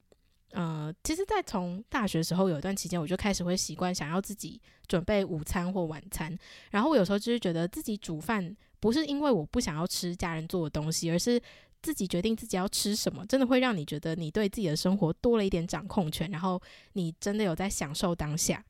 [0.53, 6.37] 呃，其实，在从大学时候有一段期间，我就开始会习惯想要自己准备午餐或晚餐，
[6.71, 8.57] 然后我有时候就是觉得自己煮饭。
[8.81, 11.41] 不是因为我不想要吃家人做的东西，而是
[11.83, 16.61] 自己决定自己要吃什么，真的会让你觉得你对自己的生活多了一点掌控权，然后
[16.95, 18.65] 你真的有在享受当下。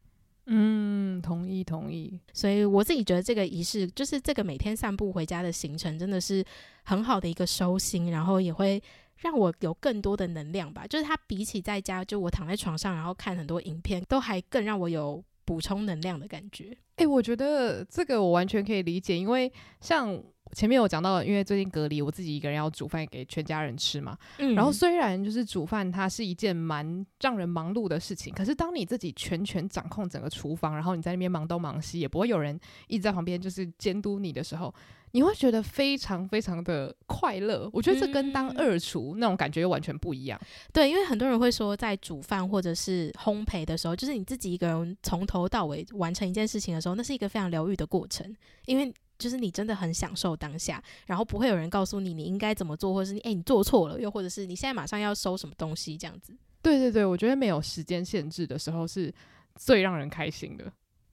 [0.46, 2.18] 嗯，同意同意。
[2.32, 6.44] 所以我自己觉得这个仪式，就是这个每天散步回家的行程，真的是
[6.82, 8.82] 很好的一个收心，然后也会
[9.18, 10.86] 让我有更多的能量吧。
[10.88, 16.66] 就是它比起在家，就我躺在床上然后看很多影片，都还更让我有补充能量的感觉。
[16.98, 20.16] 诶、欸，我觉得这个我完全可以理解，因为像
[20.52, 24.16] 前面有讲到，因为最近隔离，我自己一个人要煮饭给全家人吃嘛。
[24.38, 34.72] 嗯，然后虽然就是煮饭，它是一件蛮让人忙碌的事情，可是当你自己全权掌控整个厨房，然后你在那边忙东忙西，也不会有人一直在旁边就是监督你的时候。
[35.12, 40.38] 你会觉得非常非常的快乐，我觉得这跟当二厨那种感觉又完全不一样。
[40.40, 40.46] 嗯。
[40.72, 48.32] 对，因为很多人会说，在煮饭或者是烘焙的时候，就是你自己一个人从头到尾完成一件事情的时候，那是一个非常疗愈的过程。
[48.66, 56.32] 因为就是你真的很享受当下，然后不会有人告诉你你应该怎么做，或者是你诶，你做错了，又或者是你现在马上要收什么东西这样子。
[56.62, 59.12] 对对对，我觉得没有时间限制的时候是
[59.56, 60.72] 最让人开心的。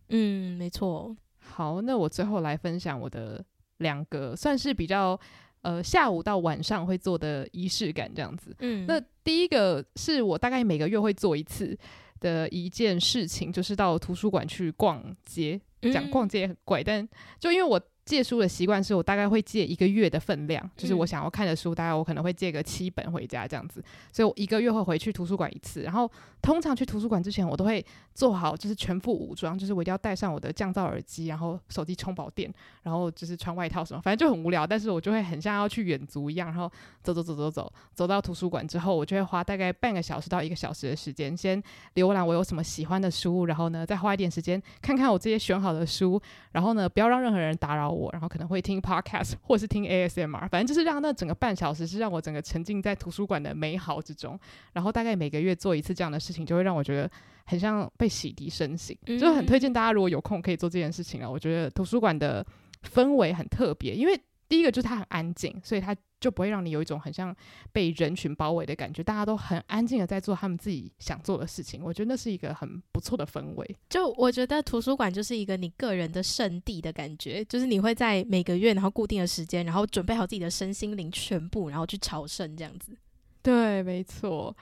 [0.10, 1.18] 嗯，没错。
[1.40, 3.44] 好，那我最后来分享我的。
[3.78, 5.20] 两个算是比较，
[5.62, 8.56] 呃，下午到晚上会做的仪式感这样子。
[8.60, 11.78] 嗯，那第一个是我大概每个月会做一次
[12.20, 15.60] 的一件事情，就是到图书馆去逛街。
[15.94, 17.08] 讲逛街也很怪，但
[17.40, 17.82] 就因为我。
[18.08, 25.82] 借书的习惯是我大概会借一个月的分量，就是我想要看的书，大概我可能会借个七本回家这样子，所以我一个月会回去图书馆一次。
[25.82, 26.10] 然后
[26.42, 32.50] 通常去图书馆之前，我都会做好就是全副武装，就是我一定要带上我的降噪耳机，然后手机充饱电，
[32.84, 34.66] 然后就是穿外套什么，反正就很无聊。
[34.66, 36.72] 但是我就会很像要去远足一样，然后
[37.04, 41.62] 走走走走走，走到图书馆之后，我就会花大概半个小时到一个小时的时间，先
[41.96, 46.22] 浏览我有什么喜欢的书，然后呢再花一点时间看看我这些选好的书，
[46.54, 48.10] 然后呢不要让任何人打扰我。
[48.12, 54.40] 然后可能会听 podcast 或是听 ASMR，反正就是让那整个半小时是让我整个沉浸在图书馆的美好之中。
[54.74, 57.10] 然后大概每个月做一次这样的事情，就会让我觉得
[57.46, 61.30] 很像被洗涤身心，嗯、就很推荐大家如果有空可以做这件事情啊。
[61.30, 62.46] 我觉得图书馆的
[62.84, 65.96] 氛围很特别，因为第一个就是它很安静，所以它。
[66.20, 67.32] 就不会让你有一种很像
[67.72, 71.80] 被人群包围的感觉，大家都很安静的在做他们自己想做的事情。
[71.84, 73.78] 我觉得那是一个很不错的氛围。
[73.88, 82.98] 就我觉得图书馆就是一个你个人的圣地的感觉，就是你会在每个月然后固定的时间，然后准备好自己的身心灵全部，然后去朝圣这样子。
[83.44, 84.58] 对，没错。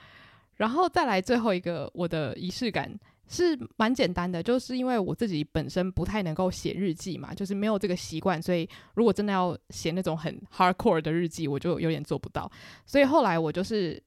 [0.56, 2.94] 然后再来最后一个我的仪式感。
[3.28, 12.50] 是蛮简单的，就是因为我自己本身不太能够写日记嘛，就是没有这个习惯，所以如果真的要写那种很 hardcore 的日记，我就有点做不到。
[12.84, 14.00] 所以后来我就是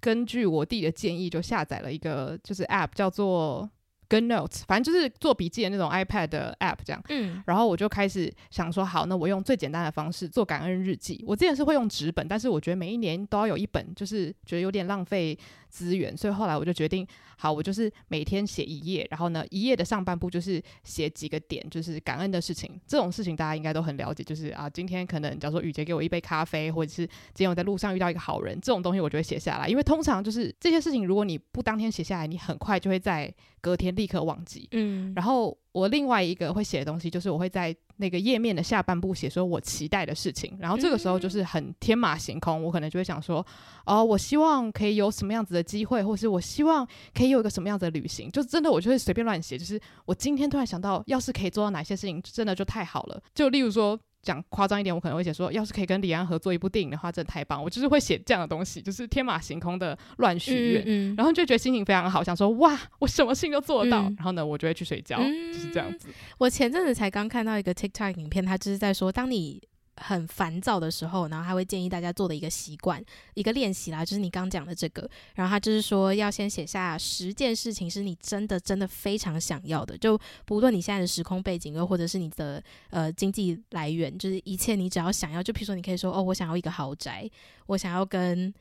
[0.00, 3.68] 根据我弟的建议，就下载了一个就是 app 叫做
[4.08, 7.02] Good Notes，反正就是做笔记的那种 iPad 的 app 这样。
[7.08, 11.24] 嗯，然后我就开始想说，好，那我用最简单的方式做感恩日记。
[11.26, 15.36] 我之前是会用纸本，但是我觉得每一年都要有一本，就是觉得有点浪费
[15.68, 17.06] 资源，所以后来我就决定。
[17.38, 22.80] 好，我就是每天写一页，然后呢，一页的上半部就是写几个点，就是感恩的事情。
[22.86, 29.68] 这种事情大家应该都很了解，就是啊，今天可能假如说雨杰给我一杯咖啡，或者是今天我在路上遇到一个好人，这种东西我就会写下来。
[29.68, 34.66] 因为通常就是这些事情，如果你不当天写下来，你很快就会在隔天立刻忘记。
[34.72, 43.44] 嗯，然后我另外一个会写的东西，就是我会在那个页面的下半部写说我期待的事情，然后这个时候就是很天马行空，我可能就会想说，
[43.84, 53.22] 哦，我希望可以有什么样子的机会，或是我希望可以有一个什么样子的旅行，就真的我就会随便乱写，就是我今天突然想到，要是可以做到哪些事情，真的就太好了。
[53.34, 53.98] 就例如说。
[54.26, 57.62] 讲夸张一点，我可能会写说，要是可以跟李安合作一部电影的话，真的太棒。
[57.62, 64.02] 我就是会写这样的东西，就是天马行空的乱许愿，嗯嗯、然后就觉得心情非常好，想说哇，我什么事情都做得到。
[64.02, 66.08] 嗯、然后呢，我就会去睡觉，嗯、就是这样子。
[66.38, 69.62] 我前阵子才刚看到一个 TikTok 影片，他就是在说，当你。
[69.96, 73.02] 很烦躁的时候，然后他会建议大家做的一个习惯，
[73.34, 75.08] 一个练习啦，就是你刚讲的这个。
[75.34, 87.28] 然后他就是说，要先写下十件事情是你真的真的非常想要的，就不论你现在的时空背景，又或者是你的呃经济来源，就是一切你只要想要，就譬如说你可以说哦，我想要一个豪宅，
[87.66, 88.52] 我想要跟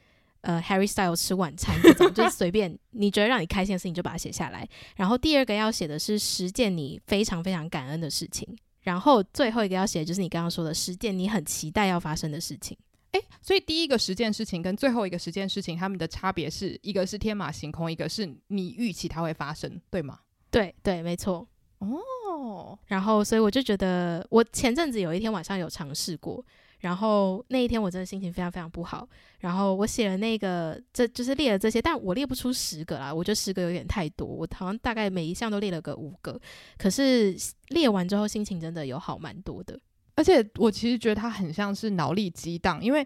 [0.41, 4.67] 呃 Harry Styles 吃晚餐，这种就是 随便你觉得让你开心的事情就把它写下来。
[4.95, 8.57] 然后第二个要写的是十件你非常非常感恩的事情。
[8.85, 12.77] 然后最后一个要写的就是你刚刚说的十件你很期待要发生的事情。
[13.13, 20.19] 诶，所以第一个十件事情跟最后一个十件事情，他们的差别是一个是天马行空，一个是你预期它会发生，对吗？
[20.51, 21.47] 对对，没错。
[21.79, 26.45] 哦，然后所以我就觉得，我前阵子有一天晚上有尝试过。
[26.85, 29.09] 然后那一天我真的心情非常非常不好，
[29.39, 36.39] 然后我写了那个，这就是列了这些，但我列不出十个啦，我觉得十个有点太多，我好像大概每一项都列了个五个，
[36.77, 37.35] 可是
[37.69, 39.79] 列完之后心情真的有好蛮多的，
[40.13, 43.03] 而且我其实觉得它很像是脑力激荡，因为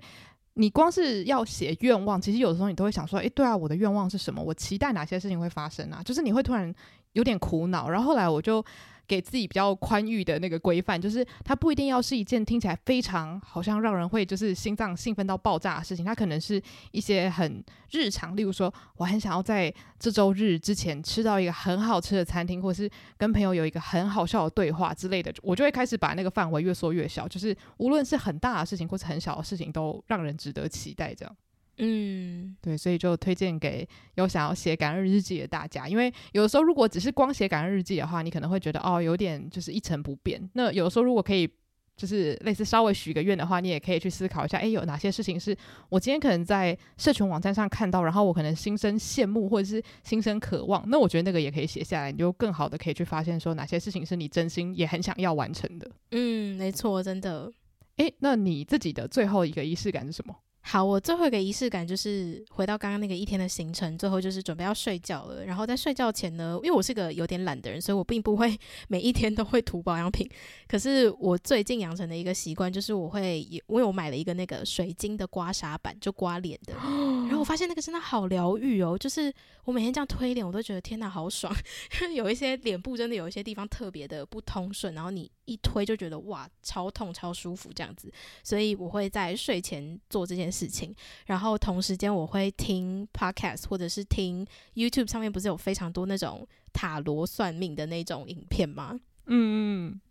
[0.55, 4.43] 你光是要写愿望，其实有的时候你都会想说，诶，对啊，我的愿望是什么？
[4.43, 6.03] 我期待哪些事情会发生啊？
[6.03, 6.75] 就是你会突然
[7.13, 8.61] 有点苦恼，然后后来我就。
[9.09, 22.87] 给自己比较宽裕的那个规范，就是它不一定要是一件听起来非常好像让人会就是心脏兴奋到爆炸的事情，它可能是一些很日常，例如说我很想要在这周日之前吃到一个很好吃的餐厅，或是
[23.17, 31.35] 跟朋友有一个很好笑的对话之类的，我就会开始把那个范围越缩越小，就是无论是很大的事情或是很小的事情，都让人值得期待这样。
[31.79, 40.49] 嗯，对，所以就推荐给有想要写感恩日记的大家，因为有的时候如果只是光写感恩日记的话，你可能会觉得哦，有点就是一成不变。
[40.53, 41.49] 那有的时候如果可以，
[41.95, 45.55] 就是类似稍微许个愿的话，你也可以去思考一下，诶，有哪些事情是
[45.89, 55.89] 我今天可能在社群网站上看到，然后我可能心生羡慕或者是心生渴望，那我觉得那个也可以写下来，你就更好的可以去发现说哪些事情是你真心也很想要完成的。
[56.11, 57.51] 嗯，没错，真的。
[57.97, 60.35] 诶，那你自己的最后一个仪式感是什么？
[60.71, 65.43] 好，我最后一个仪式感就是回到刚刚那个一天的行程，最后就是准备要睡觉了。
[65.43, 68.55] 然后在睡觉前呢，因为我是个有点懒的人，所以我并不会
[68.87, 70.29] 每一天都会涂保养品。
[70.67, 76.75] 可是我最近养成的一个习惯就是我会，因为我买了一个那个水晶的刮痧板，就刮脸的。
[77.25, 79.33] 然后我发现那个真的好疗愈哦，就是
[79.65, 81.51] 我每天这样推脸，我都觉得天哪，好爽。
[81.99, 88.13] 因为有一些脸部真的有一些地方特别的不通顺，然后你一推就觉得哇，超痛超舒服这样子。
[88.43, 90.58] 所以我会在睡前做这件事。
[90.59, 90.93] 事情，
[91.25, 94.45] 然后同时间我会听 podcast 或者是听
[94.75, 98.99] YouTube 上面不是有非常多那种塔罗算命的那种影片吗？
[99.27, 100.01] 嗯嗯，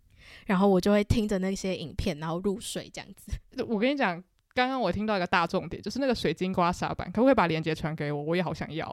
[0.47, 3.31] 然后我就会听着那些影片，然后入睡这样子。
[3.67, 4.21] 我跟你讲，
[4.53, 8.23] 刚刚我听到一个大重点，就是那个水晶刮痧板，可不可以把链接传给我？
[8.23, 8.89] 我也好想要。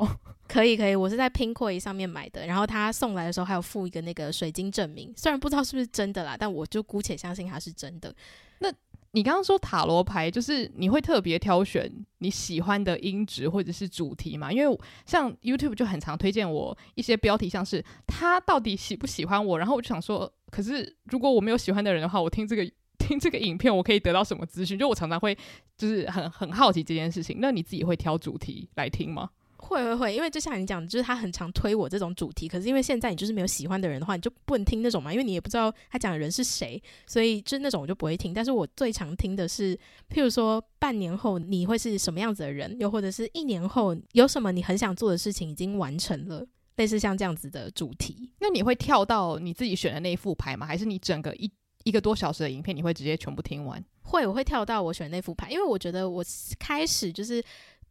[0.49, 8.15] 可以可以，我是在 Pinkoi 上面买的，然后他送来的时候还有附一个那个水晶证明，虽然不知道是不是真的啦，但我就姑且相信它是真的。
[8.59, 8.73] 那
[9.17, 14.53] 你刚刚说塔罗牌，就是你会特别挑选你喜欢的音质或者是主题嘛？
[14.53, 24.79] 因为像 YouTube 就很常推荐我一些标题，像是他到底喜不喜欢我，然后我就想说，可是如果我没有喜欢的人的话，我听这个听这个影片，我可以得到什么资讯？
[24.79, 25.35] 就我常常会
[25.79, 27.39] 就是很很好奇这件事情。
[27.41, 29.31] 那你自己会挑主题来听吗？
[29.67, 38.33] 会会会，因为就像你讲，就是他很常推我这种主题，可是因为现在你就是没有喜欢的人的话，你就不能听那种嘛，因为你也不知道他讲的人是谁，所以就那种我就不会听。
[38.33, 39.77] 但是我最常听的是，
[40.09, 46.47] 譬如说半年后你会是什么样子的人，又或者是一年后有什么你很想做的事情已经完成了，
[46.77, 48.31] 类似像这样子的主题。
[48.39, 50.64] 那你会跳到你自己选的那一副牌吗？
[50.64, 51.51] 还是你整个一
[51.83, 53.85] 一个多小时的影片你会直接全部听完？
[54.03, 56.25] 会，我会跳到我选的那副牌，因为我觉得我
[56.59, 57.43] 开始就是。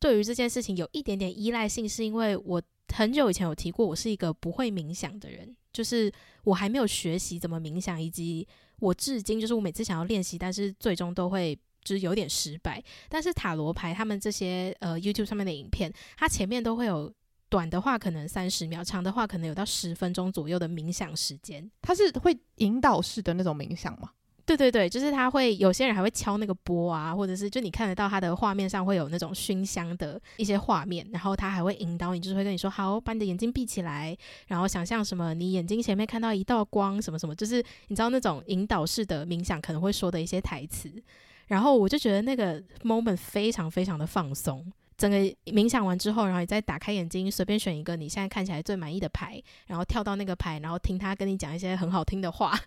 [0.06, 2.62] 对于这件事情有一点点依赖性，是因为我
[2.94, 8.48] 很久以前有提过，我是一个不会冥想的人，就是我还没有学习怎么冥想，以及
[8.78, 12.80] 我至今就是我每次想要练习，但是最终都会就是有点失败。
[13.10, 17.12] 但是塔罗牌他们这些呃 YouTube 上面的影片，它前面都会有
[17.50, 21.68] 短的话可能三十秒，长的话可能有到十分钟左右的冥想时间。
[21.82, 24.12] 它是会引导式的那种冥想吗？
[24.46, 34.16] 对对对，就是他会有些人还会敲那个钵啊，或者是就你看得到他的画面上会有那种熏香的一些画面，然后他还会引导你，就是会跟你说好，把你的眼睛闭起来，
[34.48, 40.92] 然后想象什么，你眼睛前面看到一道光，什么什么，就是你知道那种引导式的冥想可能会说的一些台词，
[41.48, 44.72] 然后我就觉得那个 moment 非常非常的放松。
[44.98, 52.58] 整个冥想完之后，然后你再打开眼睛，随便选一个你现在看起来最满意的牌，然后跳到那个牌，然后听他跟你讲一些很好听的话，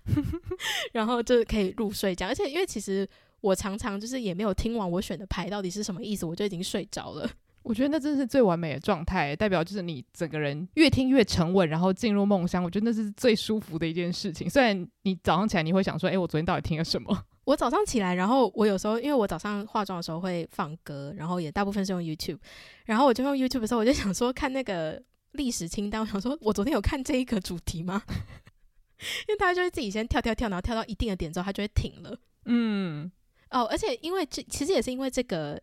[0.92, 2.14] 然后就可以入睡。
[2.14, 3.08] 这样，而且因为其实
[3.40, 7.28] 我常常就是也没有听完我选的牌到底是什么意思，我就已经睡着了。
[7.62, 12.64] 我觉得那真是最完美的状态，代表就是你整个人越听越沉稳，然后进入梦乡。
[12.64, 14.48] 我觉得那是最舒服的一件事情。
[14.48, 17.24] 虽然你早上起来你会想说，诶，我昨天到底听了什么？
[17.48, 22.36] 我早上起来，然后我有时候因为我早上化妆的时候会放歌，然后也大部分是用 YouTube，
[22.84, 28.02] 然后我就用 YouTube 的时候，我就想说看那个历史清单，我想说我昨天有看这一个主题吗？
[29.26, 32.18] 因为他就会自己先跳跳跳，然后跳到一定的点之后，他就会停了。
[32.44, 33.10] 嗯，
[33.48, 35.58] 哦，而且因为这其实也是因为这个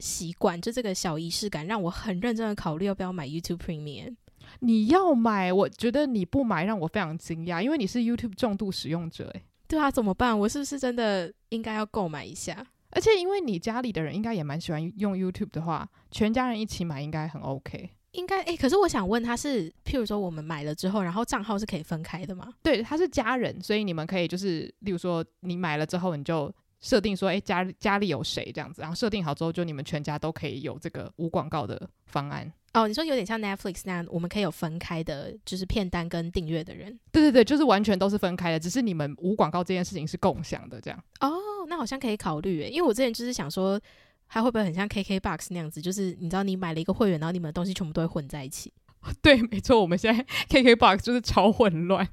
[0.00, 4.16] 习惯，就这个小仪式感，让我很认真的考虑要不要买 YouTube Premium。
[4.58, 9.42] 你要买，我觉得你不买让我非常惊讶，因为你是 YouTube 重度使用者，诶。
[9.68, 10.36] 对啊，怎么办？
[10.36, 12.66] 我是不是真的应该要购买一下？
[12.90, 17.90] 而且因为你家里的人应该也蛮喜欢用 YouTube 的话，全家人一起买应该很 OK。
[18.12, 22.50] 应该诶，可是我想问他是，譬如说我们买了之后，然后账号是可以分开的吗？
[22.62, 26.50] 对，他是家人，所以你们可以就是，例如说你买了之后，你就
[26.80, 32.50] 设定说，诶，家家里有谁这样子，然后设定好之后，就你们全家都可以有这个无广告的方案。
[32.74, 36.98] 哦，你说有点像 Netflix 那样，我们可以有分开的，就是片单跟订阅的人。
[37.10, 41.02] 对对对，就是完全都是分开的，只是你们无广告这件事情是共享的，这样。
[41.20, 41.32] 哦，
[41.66, 43.80] 那好像可以考虑诶，因为我之前就是想说，
[44.26, 48.70] 还会不会很像 KKBOX 那样子，就是你知道你买了一个会员，然后你们的东西全部都会混在一起。
[49.22, 52.06] 对，没错，我们现在 KKBOX 就是超混乱。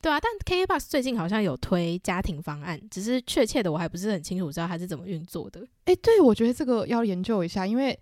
[0.00, 5.64] 对啊，但 KKBOX 最近好像有推家庭方案，只是确切的我还不是很清楚，知道它是怎么运作的。
[5.84, 7.96] 诶，对，我觉得这个要研究一下，因为。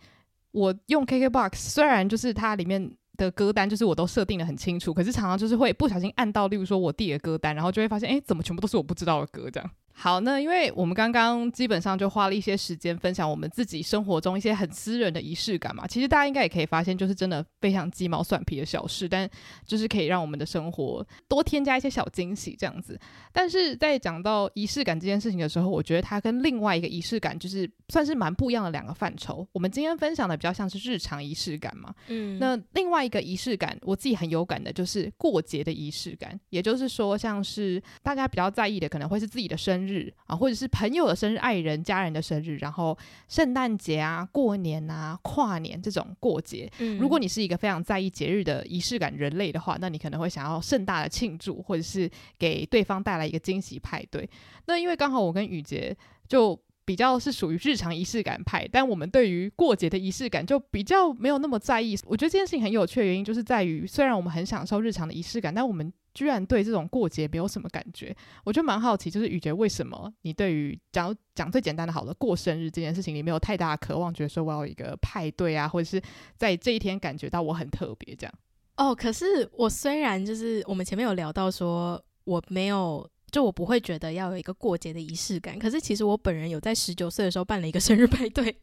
[0.53, 9.71] 我用 KKBOX，虽然就是它里面的歌单就是我都设定的很清楚，可是常常就是会不小心按到，例如说我弟的歌单，然后就会发现，哎，怎么全部都是我不知道的歌这样。
[10.01, 19.29] 好，那因为我们刚刚基本上就花了一些时间分享我们自己生活中一些很私人的仪式感嘛，其实大家应该也可以发现，就是真的非常鸡毛蒜皮的小事，但
[19.67, 22.99] 就是可以让我们的生活多添加一些小惊喜这样子。
[23.31, 29.47] 但是在讲到仪式感这件事情的时候，我觉得它跟另外一个仪式感就是算是蛮不一样的两个范畴。
[29.53, 39.90] 我们今天分享的比较像是日常仪式感嘛，嗯，那另外一个仪式感，我自己很有感的就是过节的仪式感，也就是说像是大家比较在意的，可能会是自己的生日。
[39.91, 42.97] 日啊，或者是朋友的生日、爱人、家人的生日，然后
[43.29, 46.71] 圣诞节啊、过年啊、跨年这种过节。
[46.79, 54.29] 嗯，如果你是一个非常在意节日的仪式感人类的话，那你可能会想要盛大的庆祝，或者是给对方带来一个惊喜派对。
[54.67, 55.97] 那因为刚好我跟雨洁
[56.29, 61.97] 就比较是属于日常仪式感派，但我们对于过节的仪式感就比较没有那么在意。
[62.05, 76.03] 我觉得这件事情很有趣的原因，就是在于虽然我们很享受日常的仪式感，但我们居然对这种过节没有什么感觉，我就蛮好奇，就是雨洁为什么你对于讲讲最简单的好了，过生日这件事情，你没有太大的渴望，觉得说我要有一个派对啊，或者是
[76.37, 78.35] 在这一天感觉到我很特别这样。
[78.77, 88.57] 哦，可是我虽然就是我们前面有聊到说我没有，就我不会觉得要有一个过节的仪式感，可是其实我本人有在十九岁的时候办了一个生日派对，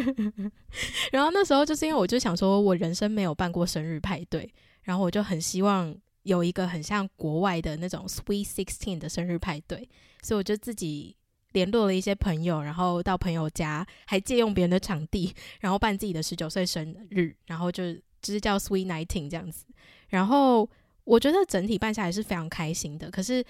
[1.12, 4.52] 然后那时候就是因为我就想说我人生没有办过生日派对。
[4.82, 9.88] 然后我就很希望有一个很像国外的那种 Sweet Sixteen 的生日派对，
[10.22, 11.16] 所以我就自己
[11.52, 19.66] 联络了一些朋友，然后到朋友家，还借用别人的场地，然后办自己的十九岁生日，然后就就是叫 Sweet Nineteen 这样子。
[20.08, 20.68] 然后
[21.04, 23.44] 我觉得整体办下来是非常开心的，可是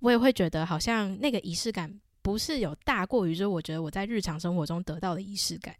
[0.00, 5.74] 我也会觉得好像那个仪式感不是有大过于就是我觉得我在日常生活中得到的仪式感，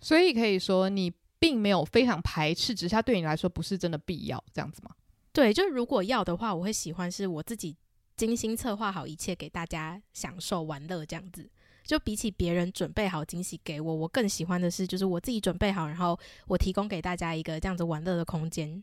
[0.00, 1.12] 所以可以说你。
[1.42, 4.90] 并没有非常排斥，只是它对你来说不是真的必要，这样子吗？
[5.32, 7.76] 对，就如果要的话，我会喜欢是我自己
[8.16, 11.48] 精心策划好一切给大家享受玩乐这样子。
[11.84, 18.82] 就比起别人准备好惊喜给我，我更喜欢的是就是我自己准备好，然后我提供给大家一个这样子玩乐的空间。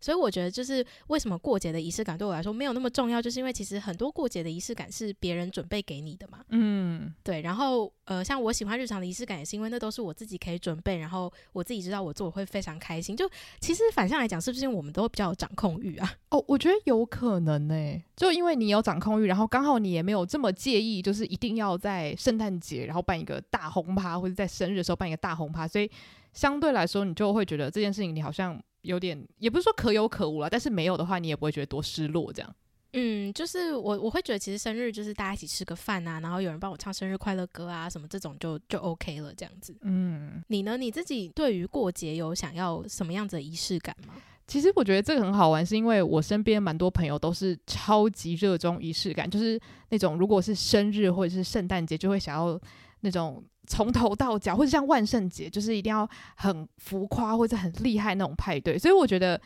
[0.00, 6.40] 所以我觉得，就是为什么过节的仪式感对我来说没有那么重要，就是因为其实很多过节的仪式感是别人准备给你的嘛。
[6.50, 7.42] 嗯，对。
[7.42, 13.16] 然后，呃，像我喜欢日常的仪式感，也是因为那都是我自己可以准备，然后我自己知道我做我会非常开心。
[13.16, 13.28] 就
[13.60, 16.14] 其实反向来讲，是不是因为我们都比较有掌控欲啊？
[16.30, 18.02] 哦，我觉得有可能呢、欸。
[18.16, 25.90] 就因为你有掌控欲，然后刚好你也没有这么介意，就是一定要在圣诞节然后办一个大轰趴，或者在生日的时候办一个大轰趴，所以
[26.32, 28.60] 相对来说，你就会觉得这件事情你好像。
[28.82, 32.54] 有点也不是说可有可无了，但是没有的话，你也不会觉得多失落这样。
[32.94, 39.76] 嗯，就是我我会觉得其实生日就是大家一起吃个饭啊，然后有人帮我唱生日快乐歌啊，什么这种就就 OK 了这样子。
[39.82, 40.78] 嗯，你呢？
[40.78, 44.14] 你自己对于过节有想要什么样子的仪式感吗？
[44.46, 49.60] 其实我觉得这个很好玩，是因为我身边蛮多朋友都是超级热衷仪式感，就是
[49.90, 52.58] 那种如果是生日或者是圣诞节，就会想要
[53.00, 58.78] 那种从头到脚，或者像万圣节，就是一定要很浮夸或者很厉害那种派对。
[58.78, 59.40] 所以我觉得。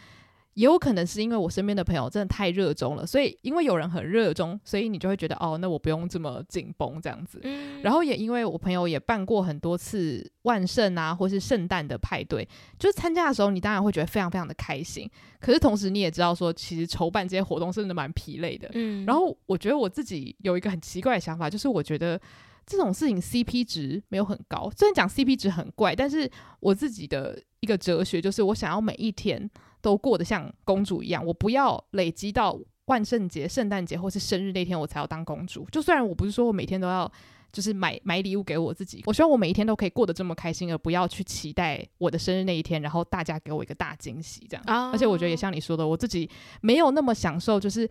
[0.54, 7.40] 也有可能是因为我身边的朋友真的太热衷了，所以因为有人很热衷，所以你就会觉得哦，那我不用这么紧绷这样子。
[7.42, 7.80] 嗯。
[7.80, 12.46] 然后也因为我朋友也办过很多次万圣啊，或是圣诞的派对，
[12.78, 15.10] 就是参加的时候，你当然会觉得非常非常的开心。
[15.40, 18.68] 可是同时你也知道说，其实筹办这些活动真的蛮疲累的。
[18.74, 19.06] 嗯。
[19.06, 22.20] 然后我觉得我自己有一个很奇怪的想法，就是我觉得
[22.66, 24.70] 这种事情 CP 值没有很高。
[24.76, 29.50] 虽然讲 CP 值很怪，但是我自己的一个哲学就是，我想要每一天。
[29.82, 35.66] 都过得像公主一样，我不要累积到万圣节、圣诞节或是生日那天我才要当公主。
[35.72, 37.10] 就虽然我不是说我每天都要
[37.50, 44.64] 就是买买礼物给我自己，我希望我每一天都可以过得这么开心，而不要去期待我的生日那一天，然后大家给我一个大惊喜这样。
[44.68, 44.94] Oh.
[44.94, 47.90] 而且我觉得也像你说的，我自己没有那么享受，就是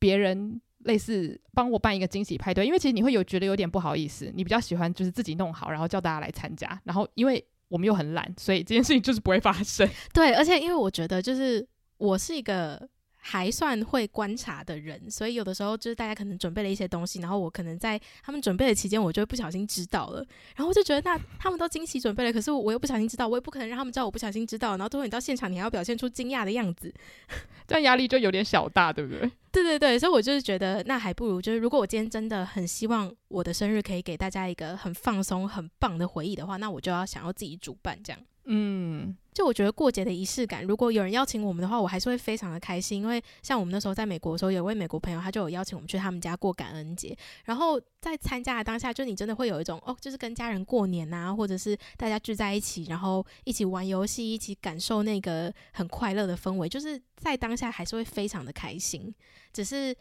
[0.00, 7.44] 别人类似帮我办一个惊喜派对，因为其实你会有觉得有点不好意思，你比较喜欢就是自己弄好，然后叫大家来参加，然后因为。
[7.70, 9.86] 我们又很懒，所以这件事情就是不会发生。
[10.14, 11.68] 对，而且因为我觉得，就是
[11.98, 12.88] 我是一个
[13.20, 20.24] 还算会观察的人，所以有的时候就是大家可能准备了一些东西，然后我可能在他们准备的期间，我就会不小心知道了，
[20.56, 26.92] 然后我就觉得那他们都惊喜准备了，可是我又不小心知道，我也不可能让他们知道我不小心知道，然后最后你到现场，你还要表现出惊讶的样子，
[27.66, 29.30] 这样压力就有点小大，对不对？
[29.50, 38.20] 对对对，所以我就是觉得，那还不如就是，如果我今天真的很希望我的生日可以给大家一个很放松、很棒的回忆的话，那我就要想要自己主办这样。
[38.50, 42.98] 嗯，就我觉得过节的仪式感，如果有人邀请我们的话，我还是会非常的开心。
[43.02, 47.14] 因为像我们那时候在美国的时候，有位美国朋友，他就有邀请我们去他们家过感恩节。
[47.44, 59.14] 然后在参加的当下，就你真的会有一种哦，就是跟家人过年啊，或者是大家聚在一起，然后一起玩游戏，一起感受那个很快乐的氛围，就是在当下还是会非常的开心。
[59.52, 59.94] 只是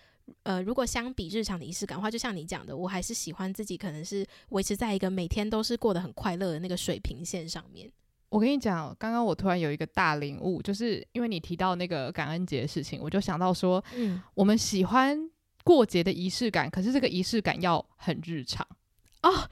[0.43, 7.91] 呃，如果相比日常的仪式感的话，就像你讲的，我还是喜欢自己可能是维持在一个每天都是过得很快乐的那个水平线上面。
[8.29, 15.17] 我跟你讲，刚刚我突然有一个大领悟，就是因为你提到那个感恩节的事情，我就想到说，嗯，我们喜欢
[15.63, 18.67] 过节的仪式感，可是这个仪式感要很日常
[19.23, 19.49] 哦。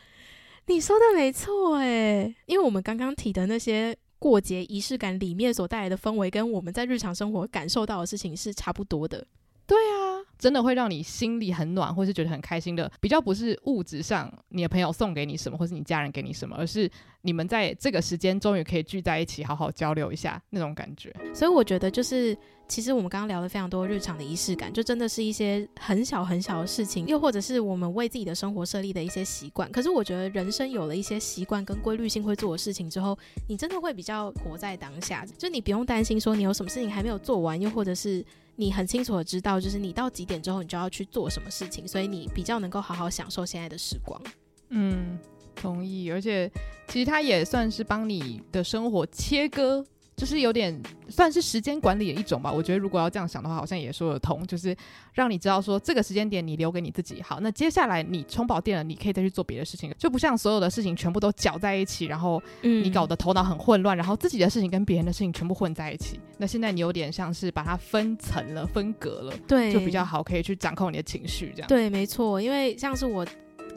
[0.68, 9.26] 你说的没错，诶，因为我们刚刚提的那些过节仪式感里面所带来的氛围，跟我们在日常生活感受到的事情是差不多的。
[9.68, 16.90] 对啊，真的会让你心里很暖，或是觉得很开心的，比较不是物质上你的朋友送给你什么，或是你家人给你什么，而是
[17.22, 21.12] 你们在这个时间终于可以聚在一起，好好交流一下那种感觉。
[21.34, 22.38] 所以我觉得，就是
[22.68, 29.72] 其实我们刚刚聊了非常多日常的仪式感，就真的是一些很小很小的事情，又或者是我们为自己的生活设立的一些习惯。
[29.72, 38.24] 可是我觉得，人生有了一些习惯跟规律性会做的事情之后，你真的会比较活在当下，就你不用担心说你有什么事情还没有做完，又或者是。
[38.56, 44.22] 你很清楚的知道，就是你到几点之后，你就要去做什么事情，所以你比较能够好好享受现在的时光。
[44.70, 45.20] 嗯，
[45.56, 46.10] 同意。
[46.10, 46.50] 而且，
[46.88, 49.86] 其实它也算是帮你的生活切割。
[50.16, 54.46] 就是有点算是时间管理的一种吧，我觉得如果要这样想的话，好像也说得通。
[54.48, 54.76] 就是
[55.14, 66.20] 让你知道说这个时间点你留给你自己，好，那接下来你充饱电了，你可以再去做别的事情，就不像所有的事情全部都搅在一起，然后你搞得头脑很混乱，然后自己的事情跟别人的事情全部混在一起。
[66.38, 71.68] 那现在你有点像是把它分层了、分隔了，对，就比较好，可以去掌控你的情绪，这样。
[71.68, 73.26] 对，没错，因为像是我。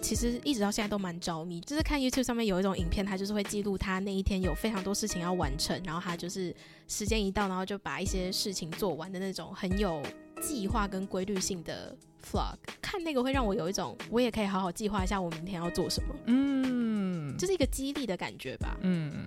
[0.01, 6.55] 其实一直到现在都蛮着迷，就是看 YouTube 上面有一种影片，他就是会记录他那一天有非常多事情要完成，然后他就是
[6.87, 10.03] 时间一到，然后就把一些事情做完的那种很有
[10.41, 11.97] 计划跟规律性的
[12.31, 12.57] vlog。
[12.81, 19.27] 看那个会让我有一种，我也可以好好计划一下我明天要做什么，嗯，就是一个激励的感觉吧，嗯，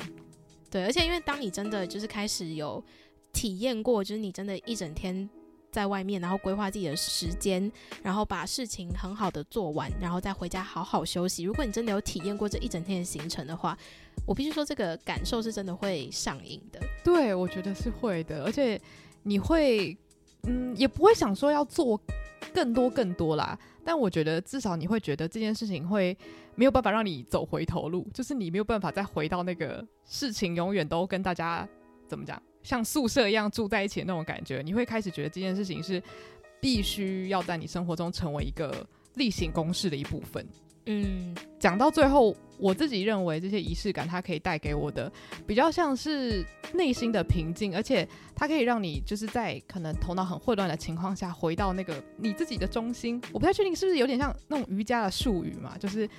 [0.69, 2.83] 对，而且因为当你真的就是开始有
[3.33, 5.29] 体验过，就是你真的一整天。
[5.71, 7.71] 在外面，然后规划自己的时间，
[8.03, 11.43] 然后把事情很好的做完，然后再回家好好休息。
[11.43, 13.77] 如果你真的有体验过这一整天的行程的话，
[14.25, 16.79] 我必须说这个感受是真的会上瘾的。
[17.03, 18.79] 对，我觉得是会的，而且
[19.23, 19.97] 你会，
[20.43, 21.99] 嗯，也不会想说要做
[22.53, 23.57] 更多更多啦。
[23.83, 26.15] 但我觉得至少你会觉得这件事情会
[26.53, 31.67] 没有办法让你走回头路，就是你没有办法再回到那个事情，永远都跟大家
[32.07, 32.41] 怎么讲？
[32.63, 36.01] 像宿舍一样住在一起的那种感觉，你会开始觉得这件事情是
[36.59, 38.85] 必须要在你生活中成为一个
[39.15, 40.45] 例行公事的一部分。
[40.85, 45.11] 嗯，讲到最后，我自己认为这些仪式感它可以带给我的
[45.45, 46.43] 比较像是
[46.73, 53.21] 内心的平静，而且它可以让你就是在可能头脑很混乱的情况下回到那个你自己的中心。
[53.31, 56.09] 我不太确定是不是有点像那种瑜伽的术语嘛，就是。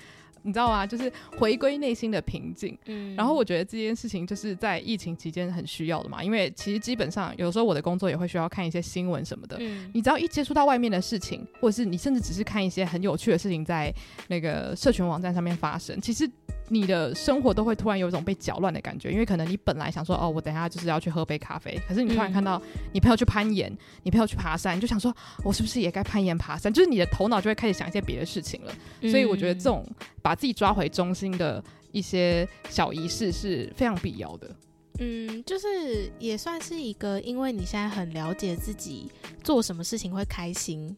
[0.43, 0.86] 你知道吗？
[0.86, 2.76] 就是回归内心的平静。
[2.86, 9.57] 嗯，然后我觉得这件事情就是在疫情期间很需要的嘛，因为其实基本上有时候我的工作也会需要看一些新闻什么的。
[9.61, 13.93] 嗯，你只要一接触到外面的事情，或者是你甚至只是看一些很有趣的事情在
[14.28, 16.30] 那个社群网站上面发生，其实。
[16.73, 22.61] 你的生活都会突然有一种被搅乱的感觉，因为可能你本来想说，哦，我等一下就是要去喝杯咖啡，可是你突然看到
[22.95, 23.70] 你朋友去攀岩，
[24.03, 25.14] 你朋友去爬山，你就想说，
[25.45, 26.73] 我是不是也该攀岩爬山？
[26.73, 28.73] 就是你的头脑就会开始想一些别的事情了。
[29.03, 29.87] 所以我觉得这种
[30.23, 34.51] 把自己抓回中心的一些小仪式是非常必要的。
[34.99, 39.11] 嗯，就是也算是一个，因为你现在很了解自己
[39.45, 40.97] 做什么事情会开心。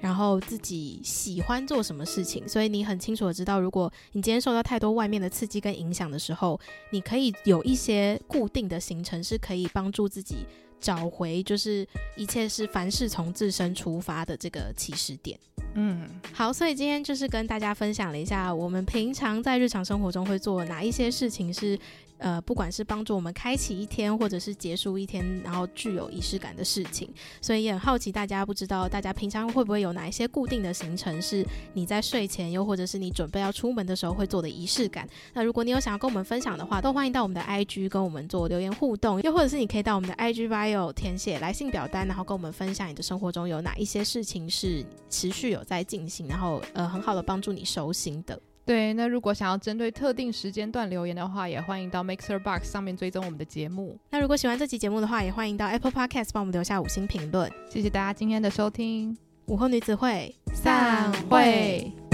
[0.00, 10.46] 然后自己喜欢做什么事情，所以你很清楚的知道，如果你今天受到太多外面的刺激跟影响的时候，你可以有一些固定的行程，是可以帮助自己
[10.80, 11.86] 找回，就是
[12.16, 15.38] 一切是凡事从自身出发的这个起始点。
[15.74, 21.78] 嗯，好，所以今天就是跟大家分享了一下，我们平常在日常生活中会做哪一些事情是。
[22.18, 27.08] 呃，不管是帮助我们开启一天，或者是结束一天，然后具有仪式感的事情，
[27.40, 35.08] 所以也很好奇大家，不知道大家平常会不会有哪一些固定的行程，是你在睡前，又或者是你准备要出门的时候会做的仪式感。
[35.34, 48.40] 那如果你有想要跟我们分享的话，都欢迎到我们的 IG 跟我们做留言互动，又或者是你可以到我们的 IG bio 填写来信表单，然后跟我们分享你的生活中有哪一些事情是持续有在进行，然后呃很好的帮助你收心的。
[48.66, 53.96] 对，那如果想要针对特定时间段留言的话，也欢迎到 Mixer Box 上面追踪我们的节目。
[54.10, 57.48] 那如果喜欢这期节目的话，也欢迎到 Apple Podcast 帮我们留下五星评论。
[57.70, 62.05] 谢谢大家今天的收听，午后女子会散会。